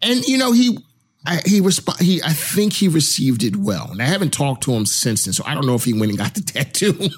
And 0.02 0.26
you 0.26 0.36
know, 0.36 0.52
he 0.52 0.78
I, 1.24 1.40
he 1.46 1.60
resp- 1.60 2.00
he 2.00 2.22
I 2.22 2.32
think 2.32 2.72
he 2.72 2.88
received 2.88 3.44
it 3.44 3.56
well. 3.56 3.90
And 3.90 4.02
I 4.02 4.06
haven't 4.06 4.32
talked 4.32 4.64
to 4.64 4.72
him 4.72 4.86
since 4.86 5.24
then, 5.24 5.32
so 5.32 5.44
I 5.46 5.54
don't 5.54 5.66
know 5.66 5.74
if 5.74 5.84
he 5.84 5.92
went 5.92 6.10
and 6.10 6.18
got 6.18 6.34
the 6.34 6.40
tattoo. 6.42 7.08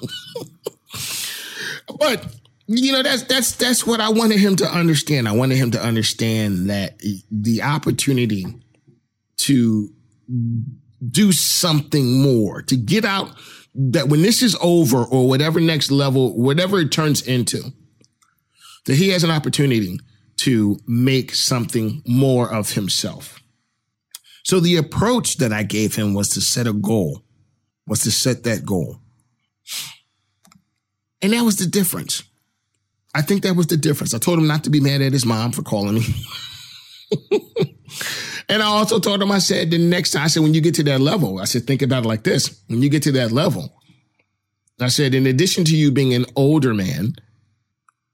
but 1.99 2.27
you 2.67 2.93
know 2.93 3.03
that's 3.03 3.23
that's 3.23 3.57
that's 3.57 3.87
what 3.87 4.01
I 4.01 4.11
wanted 4.11 4.39
him 4.39 4.57
to 4.57 4.67
understand. 4.67 5.29
I 5.29 5.33
wanted 5.33 5.57
him 5.57 5.71
to 5.73 5.83
understand 5.83 6.69
that 6.69 7.01
the 7.31 7.63
opportunity 7.63 8.45
to 9.39 9.94
do 11.11 11.33
something 11.33 12.23
more, 12.23 12.63
to 12.63 12.77
get 12.77 13.05
out 13.05 13.35
that 13.75 14.09
when 14.09 14.23
this 14.23 14.43
is 14.43 14.57
over 14.61 15.05
or 15.05 15.29
whatever 15.29 15.61
next 15.61 15.91
level, 15.91 16.37
whatever 16.37 16.81
it 16.81 16.93
turns 16.93 17.23
into, 17.27 17.73
that 18.87 18.97
he 18.97 19.09
has 19.11 19.25
an 19.25 19.31
opportunity 19.31 19.99
to 20.37 20.79
make 20.87 21.35
something 21.35 22.03
more 22.07 22.53
of 22.53 22.73
himself. 22.73 23.41
So 24.45 24.61
the 24.61 24.77
approach 24.77 25.39
that 25.39 25.53
I 25.53 25.63
gave 25.63 25.97
him 25.97 26.15
was 26.15 26.29
to 26.31 26.41
set 26.41 26.67
a 26.67 26.73
goal, 26.73 27.23
was 27.87 28.01
to 28.01 28.11
set 28.11 28.45
that 28.45 28.67
goal. 28.67 28.99
And 31.23 31.33
that 31.33 31.43
was 31.43 31.57
the 31.57 31.67
difference. 31.67 32.23
I 33.15 33.23
think 33.23 33.43
that 33.43 33.57
was 33.57 33.69
the 33.69 33.77
difference. 33.77 34.13
I 34.13 34.19
told 34.19 34.39
him 34.39 34.47
not 34.47 34.65
to 34.65 34.71
be 34.71 34.81
mad 34.81 35.01
at 35.01 35.13
his 35.13 35.25
mom 35.25 35.53
for 35.53 35.63
calling 35.63 35.95
me. 35.95 36.05
and 38.49 38.63
I 38.63 38.67
also 38.67 38.99
told 38.99 39.23
him, 39.23 39.33
I 39.33 39.39
said, 39.39 39.71
the 39.71 39.79
next 39.79 40.13
time, 40.13 40.23
I 40.23 40.27
said, 40.27 40.43
when 40.43 40.55
you 40.55 40.61
get 40.61 40.75
to 40.77 40.83
that 40.85 41.01
level, 41.01 41.39
I 41.39 41.45
said, 41.45 41.67
think 41.67 41.83
about 41.83 42.05
it 42.05 42.09
like 42.09 42.25
this. 42.25 42.61
When 42.69 42.83
you 42.83 42.89
get 42.89 43.03
to 43.05 43.13
that 43.13 43.33
level, 43.33 43.73
I 44.81 44.89
said, 44.89 45.15
in 45.15 45.27
addition 45.27 45.65
to 45.67 45.77
you 45.77 45.91
being 45.91 46.15
an 46.15 46.27
older 46.37 46.75
man, 46.75 47.15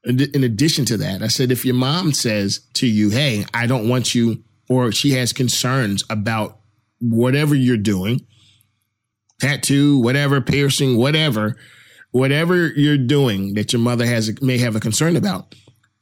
in 0.04 0.44
addition 0.44 0.84
to 0.86 0.96
that, 0.98 1.22
I 1.22 1.28
said, 1.28 1.50
if 1.50 1.64
your 1.64 1.74
mom 1.74 2.12
says 2.12 2.60
to 2.74 2.86
you, 2.86 3.10
hey, 3.10 3.44
I 3.52 3.66
don't 3.66 3.88
want 3.88 4.14
you, 4.14 4.42
or 4.68 4.92
she 4.92 5.12
has 5.12 5.32
concerns 5.32 6.04
about 6.08 6.60
whatever 7.00 7.54
you're 7.54 7.76
doing, 7.76 8.26
tattoo, 9.40 9.98
whatever, 10.00 10.40
piercing, 10.40 10.96
whatever, 10.96 11.56
whatever 12.12 12.68
you're 12.68 12.98
doing 12.98 13.54
that 13.54 13.72
your 13.72 13.80
mother 13.80 14.06
has 14.06 14.40
may 14.40 14.58
have 14.58 14.76
a 14.76 14.80
concern 14.80 15.16
about, 15.16 15.54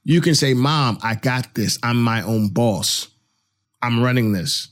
you 0.04 0.20
can 0.20 0.34
say, 0.34 0.54
Mom, 0.54 0.98
I 1.02 1.14
got 1.14 1.54
this. 1.54 1.78
I'm 1.82 2.02
my 2.02 2.22
own 2.22 2.48
boss. 2.48 3.08
I'm 3.82 4.02
running 4.02 4.32
this. 4.32 4.68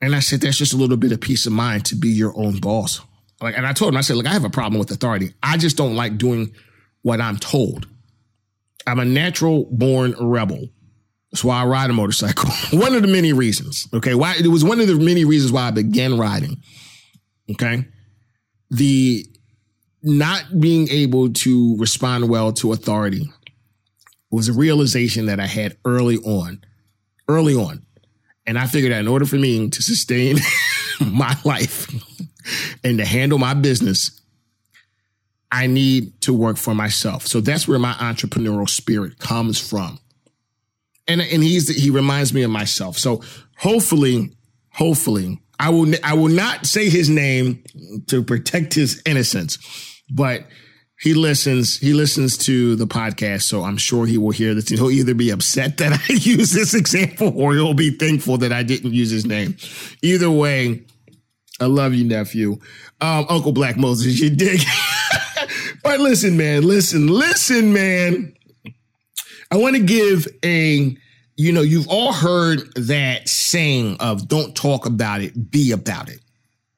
And 0.00 0.14
I 0.14 0.20
said, 0.20 0.40
that's 0.40 0.56
just 0.56 0.72
a 0.72 0.76
little 0.76 0.96
bit 0.96 1.12
of 1.12 1.20
peace 1.20 1.46
of 1.46 1.52
mind 1.52 1.84
to 1.86 1.96
be 1.96 2.08
your 2.08 2.36
own 2.36 2.58
boss. 2.58 3.00
Like, 3.40 3.56
and 3.56 3.66
I 3.66 3.72
told 3.72 3.92
him, 3.92 3.98
I 3.98 4.02
said, 4.02 4.16
look, 4.16 4.26
I 4.26 4.32
have 4.32 4.44
a 4.44 4.50
problem 4.50 4.78
with 4.78 4.90
authority. 4.90 5.32
I 5.42 5.56
just 5.56 5.76
don't 5.76 5.96
like 5.96 6.18
doing 6.18 6.54
what 7.02 7.20
I'm 7.20 7.36
told. 7.36 7.86
I'm 8.86 8.98
a 8.98 9.04
natural 9.04 9.66
born 9.70 10.14
rebel. 10.18 10.68
That's 11.30 11.44
why 11.44 11.62
I 11.62 11.66
ride 11.66 11.90
a 11.90 11.92
motorcycle. 11.92 12.50
one 12.78 12.94
of 12.94 13.02
the 13.02 13.08
many 13.08 13.32
reasons. 13.32 13.86
Okay. 13.92 14.14
Why 14.14 14.36
it 14.38 14.46
was 14.46 14.64
one 14.64 14.80
of 14.80 14.86
the 14.86 14.94
many 14.94 15.24
reasons 15.24 15.52
why 15.52 15.68
I 15.68 15.70
began 15.70 16.16
riding. 16.16 16.62
Okay. 17.50 17.86
The 18.70 19.26
not 20.02 20.60
being 20.60 20.88
able 20.88 21.32
to 21.32 21.76
respond 21.76 22.28
well 22.28 22.52
to 22.52 22.72
authority 22.72 23.30
was 24.30 24.48
a 24.48 24.52
realization 24.52 25.26
that 25.26 25.40
I 25.40 25.46
had 25.46 25.76
early 25.84 26.18
on, 26.18 26.62
early 27.28 27.54
on. 27.54 27.84
And 28.48 28.58
I 28.58 28.66
figured 28.66 28.92
that 28.92 29.00
in 29.00 29.08
order 29.08 29.26
for 29.26 29.36
me 29.36 29.68
to 29.68 29.82
sustain 29.82 30.38
my 31.00 31.36
life 31.44 31.86
and 32.82 32.96
to 32.96 33.04
handle 33.04 33.38
my 33.38 33.52
business, 33.52 34.22
I 35.52 35.66
need 35.66 36.18
to 36.22 36.32
work 36.32 36.56
for 36.56 36.74
myself. 36.74 37.26
So 37.26 37.42
that's 37.42 37.68
where 37.68 37.78
my 37.78 37.92
entrepreneurial 37.92 38.68
spirit 38.68 39.18
comes 39.18 39.60
from. 39.60 39.98
And, 41.06 41.20
and 41.20 41.42
he's, 41.42 41.68
he 41.68 41.90
reminds 41.90 42.32
me 42.32 42.42
of 42.42 42.50
myself. 42.50 42.96
So 42.96 43.22
hopefully, 43.58 44.32
hopefully 44.72 45.42
I 45.58 45.68
will, 45.68 45.92
I 46.02 46.14
will 46.14 46.28
not 46.28 46.64
say 46.64 46.88
his 46.88 47.10
name 47.10 47.62
to 48.06 48.22
protect 48.22 48.72
his 48.72 49.02
innocence, 49.04 49.58
but 50.10 50.46
he 51.00 51.14
listens, 51.14 51.78
he 51.78 51.92
listens 51.92 52.36
to 52.38 52.74
the 52.74 52.86
podcast. 52.86 53.42
So 53.42 53.62
I'm 53.62 53.76
sure 53.76 54.04
he 54.04 54.18
will 54.18 54.32
hear 54.32 54.52
this. 54.54 54.68
He'll 54.68 54.90
either 54.90 55.14
be 55.14 55.30
upset 55.30 55.76
that 55.78 55.92
I 55.92 56.12
use 56.12 56.50
this 56.50 56.74
example 56.74 57.32
or 57.40 57.54
he'll 57.54 57.74
be 57.74 57.90
thankful 57.90 58.38
that 58.38 58.52
I 58.52 58.64
didn't 58.64 58.92
use 58.92 59.10
his 59.10 59.24
name. 59.24 59.56
Either 60.02 60.30
way, 60.30 60.82
I 61.60 61.66
love 61.66 61.94
you, 61.94 62.04
nephew. 62.04 62.58
Um, 63.00 63.26
Uncle 63.28 63.52
Black 63.52 63.76
Moses, 63.76 64.18
you 64.18 64.30
dig? 64.30 64.60
but 65.84 66.00
listen, 66.00 66.36
man, 66.36 66.64
listen, 66.64 67.06
listen, 67.06 67.72
man. 67.72 68.34
I 69.50 69.56
want 69.56 69.76
to 69.76 69.82
give 69.82 70.26
a, 70.44 70.96
you 71.36 71.52
know, 71.52 71.62
you've 71.62 71.88
all 71.88 72.12
heard 72.12 72.60
that 72.74 73.28
saying 73.28 73.96
of 74.00 74.26
don't 74.26 74.54
talk 74.54 74.84
about 74.84 75.20
it, 75.20 75.50
be 75.50 75.70
about 75.70 76.08
it. 76.08 76.18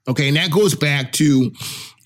Okay. 0.06 0.28
And 0.28 0.36
that 0.36 0.50
goes 0.50 0.74
back 0.74 1.12
to 1.12 1.52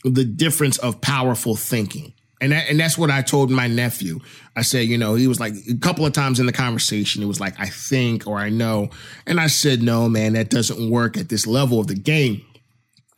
the 0.05 0.25
difference 0.25 0.79
of 0.79 1.01
powerful 1.01 1.57
thinking. 1.57 2.13
And 2.41 2.53
that, 2.53 2.69
and 2.69 2.79
that's 2.79 2.99
what 2.99 3.11
I 3.11 3.23
told 3.23 3.51
my 3.51 3.69
nephew. 3.69 4.21
I 4.55 4.63
said, 4.63 4.87
you 4.87 4.99
know, 4.99 5.15
he 5.15 5.27
was 5.27 5.41
like 5.41 5.55
a 5.69 5.79
couple 5.79 6.05
of 6.05 6.13
times 6.13 6.41
in 6.41 6.47
the 6.47 6.53
conversation, 6.53 7.23
it 7.23 7.27
was 7.27 7.41
like, 7.41 7.59
I 7.59 7.67
think 7.67 8.27
or 8.27 8.39
I 8.39 8.51
know. 8.51 8.91
And 9.27 9.41
I 9.41 9.47
said, 9.47 9.83
no, 9.83 10.09
man, 10.09 10.35
that 10.35 10.51
doesn't 10.51 10.91
work 10.91 11.17
at 11.17 11.29
this 11.29 11.47
level 11.47 11.81
of 11.81 11.87
the 11.87 11.95
game. 11.95 12.45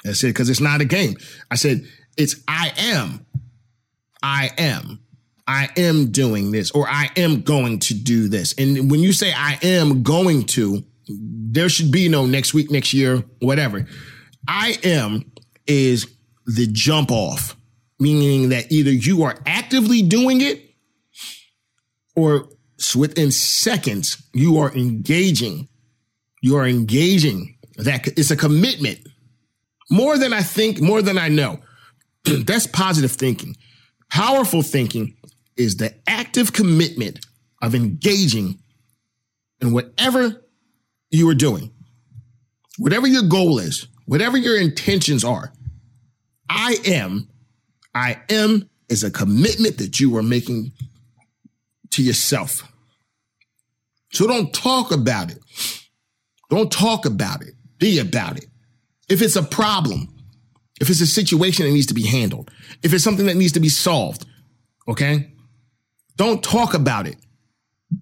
I 0.07 0.13
said, 0.13 0.29
because 0.29 0.49
it's 0.49 0.61
not 0.61 0.81
a 0.81 0.85
game. 0.85 1.17
I 1.51 1.57
said, 1.57 1.85
it's 2.17 2.37
I 2.47 2.73
am. 2.79 3.27
I 4.23 4.51
am. 4.57 5.01
I 5.49 5.69
am 5.77 6.11
doing 6.11 6.51
this 6.51 6.71
or 6.71 6.89
I 6.89 7.11
am 7.17 7.43
going 7.43 7.79
to 7.81 7.95
do 7.95 8.29
this. 8.29 8.55
And 8.59 8.91
when 8.91 9.01
you 9.01 9.13
say 9.13 9.33
I 9.33 9.59
am 9.63 10.03
going 10.03 10.45
to, 10.47 10.85
there 11.09 11.69
should 11.69 11.93
be 11.93 12.09
no 12.09 12.27
next 12.27 12.53
week, 12.53 12.71
next 12.71 12.93
year, 12.93 13.25
whatever. 13.41 13.87
I 14.49 14.79
am 14.83 15.33
is 15.67 16.16
the 16.47 16.67
jump 16.67 17.11
off, 17.11 17.57
meaning 17.99 18.51
that 18.51 18.71
either 18.71 18.91
you 18.91 19.25
are 19.25 19.37
actively 19.47 20.03
doing 20.03 20.41
it 20.41 20.63
or 22.15 22.49
within 22.95 23.31
seconds, 23.31 24.23
you 24.33 24.59
are 24.59 24.73
engaging. 24.75 25.69
You 26.43 26.57
are 26.57 26.67
engaging. 26.67 27.57
That 27.77 28.07
it's 28.09 28.31
a 28.31 28.37
commitment. 28.37 29.01
More 29.91 30.19
than 30.19 30.33
I 30.33 30.43
think, 30.43 30.81
more 30.81 31.03
than 31.03 31.19
I 31.19 31.29
know. 31.29 31.61
That's 32.25 32.67
positive 32.67 33.13
thinking. 33.13 33.57
Powerful 34.11 34.63
thinking 34.63 35.17
is 35.57 35.77
the 35.77 35.95
active 36.07 36.53
commitment 36.53 37.25
of 37.63 37.75
engaging 37.75 38.59
in 39.61 39.73
whatever 39.73 40.45
you 41.11 41.29
are 41.29 41.35
doing, 41.35 41.73
whatever 42.79 43.07
your 43.07 43.23
goal 43.23 43.59
is, 43.59 43.89
whatever 44.07 44.37
your 44.37 44.59
intentions 44.59 45.25
are. 45.25 45.53
I 46.49 46.77
am, 46.87 47.29
I 47.95 48.21
am 48.31 48.69
is 48.89 49.03
a 49.03 49.11
commitment 49.11 49.79
that 49.79 49.99
you 49.99 50.17
are 50.17 50.23
making 50.23 50.73
to 51.91 52.03
yourself. 52.03 52.71
So 54.13 54.27
don't 54.27 54.53
talk 54.53 54.93
about 54.93 55.31
it. 55.31 55.39
Don't 56.51 56.71
talk 56.71 57.05
about 57.05 57.43
it. 57.43 57.55
Be 57.79 57.99
about 57.99 58.37
it. 58.37 58.47
If 59.09 59.23
it's 59.23 59.37
a 59.37 59.43
problem, 59.43 60.09
if 60.81 60.91
it's 60.91 61.01
a 61.01 61.07
situation 61.07 61.67
that 61.67 61.73
needs 61.73 61.87
to 61.87 61.95
be 61.95 62.07
handled, 62.07 62.51
if 62.83 62.93
it's 62.93 63.05
something 63.05 63.27
that 63.27 63.37
needs 63.37 63.53
to 63.53 63.61
be 63.61 63.69
solved, 63.69 64.25
okay? 64.89 65.33
Don't 66.17 66.43
talk 66.43 66.75
about 66.75 67.07
it. 67.07 67.17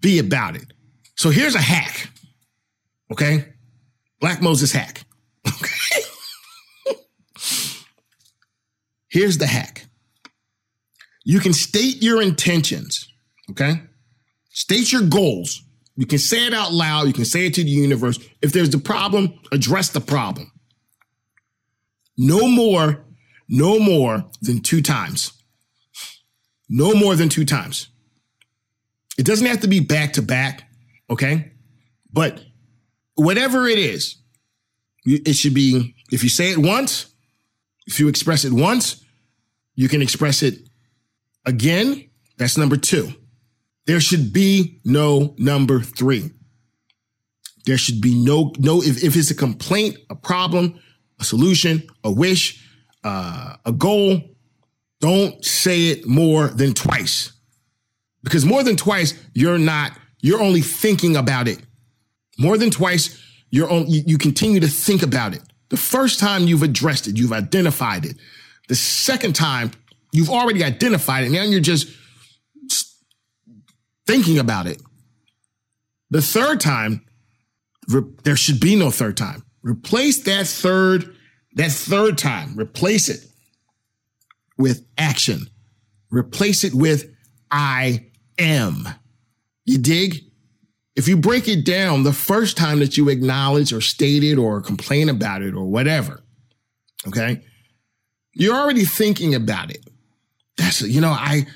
Be 0.00 0.18
about 0.18 0.56
it. 0.56 0.72
So 1.16 1.30
here's 1.30 1.54
a 1.54 1.60
hack. 1.60 2.08
Okay? 3.10 3.52
Black 4.20 4.40
Moses 4.40 4.72
hack. 4.72 5.04
Here's 9.14 9.38
the 9.38 9.46
hack. 9.46 9.86
You 11.22 11.38
can 11.38 11.52
state 11.52 12.02
your 12.02 12.20
intentions. 12.20 13.08
Okay? 13.48 13.80
State 14.50 14.90
your 14.90 15.02
goals. 15.02 15.62
You 15.94 16.04
can 16.04 16.18
say 16.18 16.46
it 16.46 16.52
out 16.52 16.72
loud. 16.72 17.06
You 17.06 17.12
can 17.12 17.24
say 17.24 17.46
it 17.46 17.54
to 17.54 17.62
the 17.62 17.70
universe. 17.70 18.18
If 18.42 18.52
there's 18.52 18.74
a 18.74 18.78
problem, 18.78 19.38
address 19.52 19.90
the 19.90 20.00
problem. 20.00 20.50
No 22.18 22.48
more, 22.48 23.04
no 23.48 23.78
more 23.78 24.24
than 24.42 24.60
two 24.60 24.82
times. 24.82 25.32
No 26.68 26.92
more 26.92 27.14
than 27.14 27.28
two 27.28 27.44
times. 27.44 27.90
It 29.16 29.24
doesn't 29.24 29.46
have 29.46 29.60
to 29.60 29.68
be 29.68 29.78
back 29.78 30.14
to 30.14 30.22
back, 30.22 30.68
okay? 31.08 31.52
But 32.12 32.44
whatever 33.14 33.68
it 33.68 33.78
is, 33.78 34.16
it 35.06 35.34
should 35.34 35.54
be, 35.54 35.94
if 36.10 36.24
you 36.24 36.28
say 36.28 36.50
it 36.50 36.58
once, 36.58 37.14
if 37.86 38.00
you 38.00 38.08
express 38.08 38.44
it 38.44 38.52
once, 38.52 39.03
you 39.74 39.88
can 39.88 40.02
express 40.02 40.42
it 40.42 40.68
again. 41.44 42.08
That's 42.36 42.56
number 42.56 42.76
two. 42.76 43.12
There 43.86 44.00
should 44.00 44.32
be 44.32 44.80
no 44.84 45.34
number 45.38 45.80
three. 45.80 46.30
There 47.66 47.78
should 47.78 48.00
be 48.00 48.14
no, 48.14 48.52
no, 48.58 48.82
if, 48.82 49.02
if 49.02 49.16
it's 49.16 49.30
a 49.30 49.34
complaint, 49.34 49.96
a 50.10 50.14
problem, 50.14 50.80
a 51.18 51.24
solution, 51.24 51.82
a 52.02 52.10
wish, 52.10 52.62
uh, 53.04 53.56
a 53.64 53.72
goal, 53.72 54.20
don't 55.00 55.44
say 55.44 55.88
it 55.88 56.06
more 56.06 56.48
than 56.48 56.72
twice. 56.72 57.32
Because 58.22 58.44
more 58.44 58.62
than 58.62 58.76
twice, 58.76 59.14
you're 59.34 59.58
not, 59.58 59.92
you're 60.20 60.40
only 60.40 60.62
thinking 60.62 61.16
about 61.16 61.46
it. 61.46 61.58
More 62.38 62.56
than 62.56 62.70
twice, 62.70 63.20
you're 63.50 63.70
on, 63.70 63.88
you, 63.88 64.02
you 64.06 64.18
continue 64.18 64.60
to 64.60 64.68
think 64.68 65.02
about 65.02 65.34
it. 65.34 65.42
The 65.68 65.76
first 65.76 66.18
time 66.20 66.44
you've 66.44 66.62
addressed 66.62 67.06
it, 67.06 67.18
you've 67.18 67.32
identified 67.32 68.04
it. 68.04 68.16
The 68.68 68.74
second 68.74 69.34
time, 69.34 69.72
you've 70.12 70.30
already 70.30 70.64
identified 70.64 71.24
it. 71.24 71.30
Now 71.30 71.42
you're 71.42 71.60
just 71.60 71.88
thinking 74.06 74.38
about 74.38 74.66
it. 74.66 74.80
The 76.10 76.22
third 76.22 76.60
time, 76.60 77.04
re- 77.88 78.02
there 78.22 78.36
should 78.36 78.60
be 78.60 78.76
no 78.76 78.90
third 78.90 79.16
time. 79.16 79.44
Replace 79.62 80.18
that 80.24 80.46
third, 80.46 81.14
that 81.54 81.72
third 81.72 82.18
time, 82.18 82.58
replace 82.58 83.08
it 83.08 83.24
with 84.58 84.86
action. 84.98 85.48
Replace 86.10 86.64
it 86.64 86.74
with 86.74 87.10
I 87.50 88.06
am. 88.38 88.88
You 89.64 89.78
dig? 89.78 90.20
If 90.96 91.08
you 91.08 91.16
break 91.16 91.48
it 91.48 91.64
down, 91.64 92.04
the 92.04 92.12
first 92.12 92.56
time 92.56 92.78
that 92.78 92.96
you 92.96 93.08
acknowledge 93.08 93.72
or 93.72 93.80
state 93.80 94.22
it 94.22 94.38
or 94.38 94.60
complain 94.60 95.08
about 95.08 95.42
it 95.42 95.54
or 95.54 95.64
whatever, 95.64 96.22
okay, 97.08 97.42
you're 98.34 98.56
already 98.56 98.84
thinking 98.84 99.34
about 99.34 99.70
it. 99.70 99.84
That's, 100.56 100.82
you 100.82 101.00
know, 101.00 101.10
I, 101.10 101.46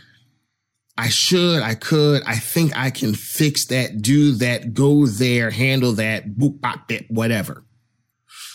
I 0.97 1.09
should, 1.09 1.63
I 1.63 1.75
could, 1.75 2.23
I 2.25 2.37
think 2.37 2.77
I 2.77 2.91
can 2.91 3.15
fix 3.15 3.67
that, 3.67 4.03
do 4.03 4.33
that, 4.33 4.75
go 4.75 5.07
there, 5.07 5.51
handle 5.51 5.93
that, 5.93 6.37
boop, 6.37 6.61
bop, 6.61 6.91
whatever. 7.09 7.65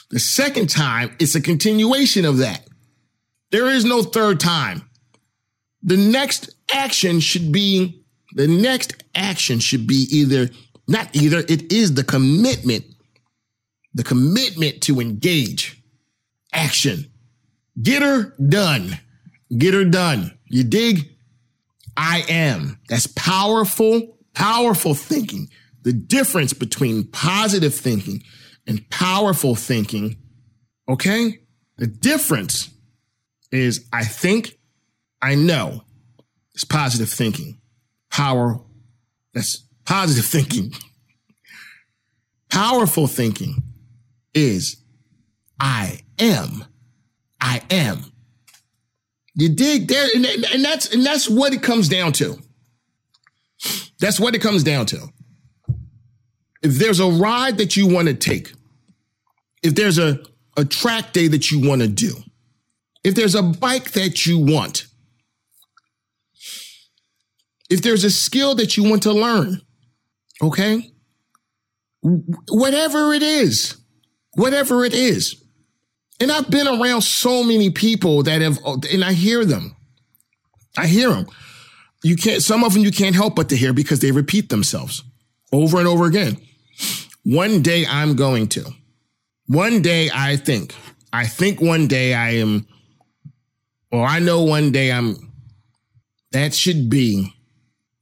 The 0.10 0.20
second 0.20 0.70
time, 0.70 1.16
it's 1.20 1.36
a 1.36 1.42
continuation 1.42 2.26
of 2.26 2.38
that. 2.38 2.68
There 3.52 3.68
is 3.68 3.86
no 3.86 4.04
third 4.04 4.40
time. 4.40 4.90
The 5.82 5.98
next 5.98 6.54
action 6.74 7.20
should 7.20 7.52
be, 7.52 8.04
the 8.34 8.48
next 8.48 9.04
action 9.16 9.60
should 9.60 9.88
be 9.88 10.08
either, 10.12 10.50
not 10.88 11.16
either, 11.16 11.40
it 11.40 11.72
is 11.72 11.94
the 11.94 12.04
commitment, 12.04 12.86
the 13.94 14.04
commitment 14.04 14.82
to 14.84 15.00
engage. 15.00 15.82
Action. 16.52 17.12
Get 17.82 18.02
her 18.02 18.36
done. 18.38 19.00
Get 19.56 19.74
her 19.74 19.86
done. 19.86 20.38
You 20.48 20.64
dig? 20.64 21.10
I 21.96 22.24
am. 22.30 22.80
That's 22.90 23.08
powerful, 23.08 24.18
powerful 24.34 24.94
thinking. 24.94 25.50
The 25.84 25.94
difference 25.94 26.54
between 26.54 27.06
positive 27.08 27.76
thinking 27.76 28.24
and 28.66 28.90
powerful 28.90 29.56
thinking, 29.56 30.18
okay? 30.88 31.40
The 31.78 31.88
difference 31.88 32.70
is 33.52 33.88
I 33.92 34.04
think, 34.04 34.58
I 35.22 35.36
know. 35.36 35.84
It's 36.54 36.64
positive 36.64 37.10
thinking. 37.10 37.60
Power, 38.12 38.62
that's 39.34 39.68
positive 39.86 40.26
thinking. 40.30 40.74
Powerful 42.50 43.08
thinking 43.08 43.64
is 44.34 44.78
I 45.60 46.00
am. 46.20 46.66
I 47.44 47.62
am. 47.70 48.06
You 49.36 49.50
dig 49.50 49.90
there, 49.90 50.08
and, 50.16 50.26
and 50.26 50.64
that's 50.64 50.94
and 50.94 51.06
that's 51.06 51.30
what 51.30 51.54
it 51.54 51.62
comes 51.62 51.90
down 51.90 52.14
to. 52.14 52.38
That's 54.00 54.20
what 54.20 54.34
it 54.34 54.42
comes 54.42 54.64
down 54.64 54.86
to. 54.88 55.10
If 56.62 56.76
there's 56.76 57.02
a 57.02 57.10
ride 57.10 57.58
that 57.58 57.76
you 57.76 57.88
want 57.88 58.08
to 58.08 58.14
take, 58.14 58.54
if 59.62 59.76
there's 59.76 59.98
a, 59.98 60.20
a 60.56 60.64
track 60.64 61.12
day 61.12 61.28
that 61.28 61.52
you 61.52 61.68
want 61.68 61.82
to 61.82 61.88
do, 61.90 62.14
if 63.04 63.16
there's 63.16 63.36
a 63.36 63.44
bike 63.44 63.92
that 63.92 64.26
you 64.26 64.40
want, 64.40 64.88
if 67.70 67.82
there's 67.82 68.06
a 68.06 68.12
skill 68.12 68.56
that 68.56 68.78
you 68.78 68.90
want 68.90 69.04
to 69.04 69.12
learn, 69.12 69.60
okay? 70.42 70.92
Whatever 72.02 73.14
it 73.14 73.24
is, 73.24 73.78
whatever 74.36 74.86
it 74.86 74.94
is, 74.94 75.43
and 76.20 76.32
I've 76.32 76.50
been 76.50 76.68
around 76.68 77.02
so 77.02 77.44
many 77.44 77.70
people 77.70 78.24
that 78.24 78.42
have, 78.42 78.60
and 78.66 79.04
I 79.04 79.14
hear 79.14 79.46
them. 79.46 79.76
I 80.78 80.88
hear 80.88 81.10
them. 81.10 81.28
You 82.04 82.16
can't, 82.16 82.42
some 82.42 82.64
of 82.64 82.74
them 82.74 82.84
you 82.84 82.92
can't 82.92 83.16
help 83.16 83.36
but 83.36 83.50
to 83.50 83.58
hear 83.58 83.74
because 83.74 84.00
they 84.00 84.12
repeat 84.12 84.50
themselves 84.50 85.04
over 85.52 85.78
and 85.80 85.88
over 85.88 86.06
again. 86.06 86.38
One 87.24 87.62
day 87.62 87.86
I'm 87.86 88.16
going 88.16 88.48
to. 88.50 88.66
One 89.48 89.82
day 89.82 90.10
I 90.14 90.36
think. 90.36 90.76
I 91.12 91.26
think 91.28 91.62
one 91.62 91.88
day 91.88 92.14
I 92.14 92.32
am, 92.32 92.68
or 93.92 94.06
I 94.06 94.20
know 94.20 94.44
one 94.44 94.72
day 94.72 94.92
I'm, 94.92 95.32
that 96.32 96.54
should 96.54 96.90
be, 96.90 97.34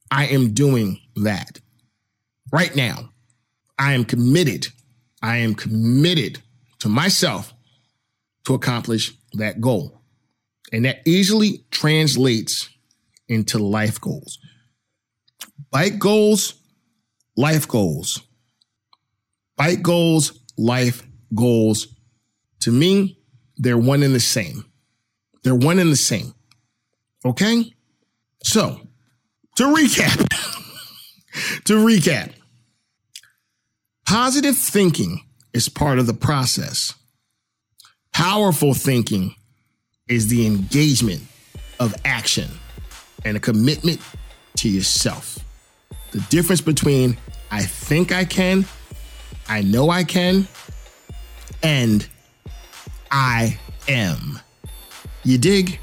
I 0.09 0.27
am 0.27 0.53
doing 0.53 0.99
that. 1.17 1.59
Right 2.51 2.75
now, 2.75 3.09
I 3.77 3.93
am 3.93 4.05
committed. 4.05 4.67
I 5.21 5.37
am 5.37 5.55
committed 5.55 6.41
to 6.79 6.89
myself 6.89 7.53
to 8.45 8.53
accomplish 8.53 9.13
that 9.33 9.61
goal. 9.61 10.01
And 10.71 10.85
that 10.85 11.01
easily 11.05 11.65
translates 11.71 12.69
into 13.27 13.59
life 13.59 13.99
goals. 13.99 14.39
Bike 15.69 15.99
goals, 15.99 16.55
life 17.35 17.67
goals. 17.67 18.21
Bike 19.57 19.81
goals, 19.81 20.39
life 20.57 21.03
goals. 21.33 21.87
To 22.61 22.71
me, 22.71 23.19
they're 23.57 23.77
one 23.77 24.03
and 24.03 24.15
the 24.15 24.19
same. 24.19 24.65
They're 25.43 25.55
one 25.55 25.79
and 25.79 25.91
the 25.91 25.95
same. 25.95 26.33
Okay? 27.23 27.73
So, 28.43 28.87
to 29.55 29.63
recap, 29.63 30.27
to 31.65 31.73
recap, 31.73 32.31
positive 34.05 34.57
thinking 34.57 35.21
is 35.53 35.69
part 35.69 35.99
of 35.99 36.07
the 36.07 36.13
process. 36.13 36.93
Powerful 38.13 38.73
thinking 38.73 39.35
is 40.07 40.27
the 40.27 40.45
engagement 40.45 41.21
of 41.79 41.95
action 42.05 42.49
and 43.25 43.37
a 43.37 43.39
commitment 43.39 43.99
to 44.57 44.69
yourself. 44.69 45.39
The 46.11 46.19
difference 46.29 46.61
between 46.61 47.17
I 47.49 47.63
think 47.63 48.11
I 48.11 48.25
can, 48.25 48.65
I 49.47 49.61
know 49.61 49.89
I 49.89 50.03
can, 50.03 50.47
and 51.63 52.07
I 53.09 53.59
am. 53.87 54.39
You 55.23 55.37
dig? 55.37 55.79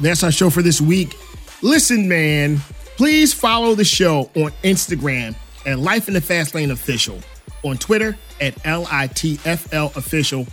That's 0.00 0.22
our 0.22 0.32
show 0.32 0.50
for 0.50 0.62
this 0.62 0.80
week. 0.80 1.16
Listen, 1.62 2.08
man, 2.08 2.58
please 2.96 3.32
follow 3.32 3.74
the 3.74 3.84
show 3.84 4.30
on 4.36 4.50
Instagram 4.62 5.34
at 5.66 5.78
Life 5.78 6.08
in 6.08 6.14
the 6.14 6.20
Fast 6.20 6.54
Lane 6.54 6.70
Official, 6.70 7.20
on 7.62 7.76
Twitter 7.76 8.16
at 8.40 8.54
LITFL 8.62 9.94
Official, 9.96 10.46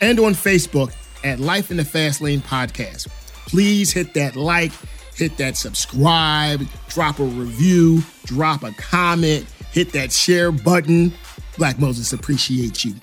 and 0.00 0.18
on 0.20 0.32
Facebook 0.32 0.94
at 1.22 1.40
Life 1.40 1.70
in 1.70 1.76
the 1.76 1.84
Fast 1.84 2.20
Lane 2.20 2.40
Podcast. 2.40 3.08
Please 3.46 3.92
hit 3.92 4.14
that 4.14 4.36
like, 4.36 4.72
hit 5.14 5.36
that 5.38 5.56
subscribe, 5.56 6.62
drop 6.88 7.18
a 7.18 7.24
review, 7.24 8.02
drop 8.24 8.62
a 8.62 8.72
comment, 8.72 9.46
hit 9.72 9.92
that 9.92 10.12
share 10.12 10.52
button. 10.52 11.12
Black 11.56 11.78
Moses 11.78 12.12
appreciate 12.12 12.84
you. 12.84 12.94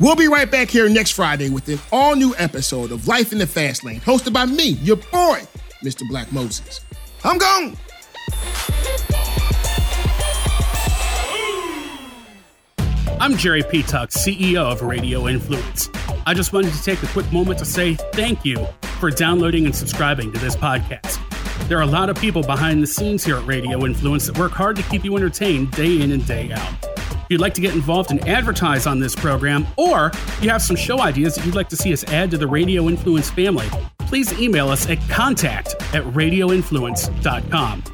We'll 0.00 0.16
be 0.16 0.26
right 0.26 0.50
back 0.50 0.68
here 0.68 0.88
next 0.88 1.12
Friday 1.12 1.50
with 1.50 1.68
an 1.68 1.78
all 1.92 2.16
new 2.16 2.34
episode 2.36 2.90
of 2.90 3.06
Life 3.06 3.32
in 3.32 3.38
the 3.38 3.46
Fast 3.46 3.84
Lane, 3.84 4.00
hosted 4.00 4.32
by 4.32 4.44
me, 4.44 4.70
your 4.82 4.96
boy, 4.96 5.40
Mr. 5.84 6.08
Black 6.08 6.32
Moses. 6.32 6.80
I'm 7.22 7.38
gone. 7.38 7.76
I'm 13.20 13.36
Jerry 13.36 13.62
P. 13.62 13.82
CEO 13.82 14.56
of 14.56 14.82
Radio 14.82 15.28
Influence. 15.28 15.88
I 16.26 16.32
just 16.32 16.52
wanted 16.52 16.72
to 16.72 16.82
take 16.82 17.02
a 17.02 17.06
quick 17.08 17.30
moment 17.32 17.58
to 17.58 17.64
say 17.64 17.94
thank 18.14 18.44
you 18.44 18.66
for 18.98 19.10
downloading 19.10 19.66
and 19.66 19.74
subscribing 19.74 20.32
to 20.32 20.38
this 20.38 20.56
podcast. 20.56 21.20
There 21.68 21.78
are 21.78 21.82
a 21.82 21.86
lot 21.86 22.08
of 22.08 22.16
people 22.16 22.42
behind 22.42 22.82
the 22.82 22.86
scenes 22.86 23.24
here 23.24 23.36
at 23.36 23.46
Radio 23.46 23.84
Influence 23.84 24.26
that 24.26 24.38
work 24.38 24.52
hard 24.52 24.76
to 24.76 24.82
keep 24.84 25.04
you 25.04 25.16
entertained 25.16 25.70
day 25.72 26.00
in 26.00 26.12
and 26.12 26.26
day 26.26 26.52
out. 26.52 26.72
If 26.82 27.26
you'd 27.30 27.40
like 27.40 27.54
to 27.54 27.60
get 27.60 27.74
involved 27.74 28.10
and 28.10 28.26
advertise 28.28 28.86
on 28.86 29.00
this 29.00 29.14
program, 29.14 29.66
or 29.76 30.12
you 30.40 30.50
have 30.50 30.62
some 30.62 30.76
show 30.76 31.00
ideas 31.00 31.34
that 31.34 31.44
you'd 31.44 31.54
like 31.54 31.68
to 31.70 31.76
see 31.76 31.92
us 31.92 32.04
add 32.04 32.30
to 32.32 32.38
the 32.38 32.46
Radio 32.46 32.88
Influence 32.88 33.30
family, 33.30 33.66
please 34.00 34.32
email 34.38 34.68
us 34.68 34.88
at 34.88 34.98
contact 35.08 35.74
at 35.94 36.04
radioinfluence.com. 36.04 37.93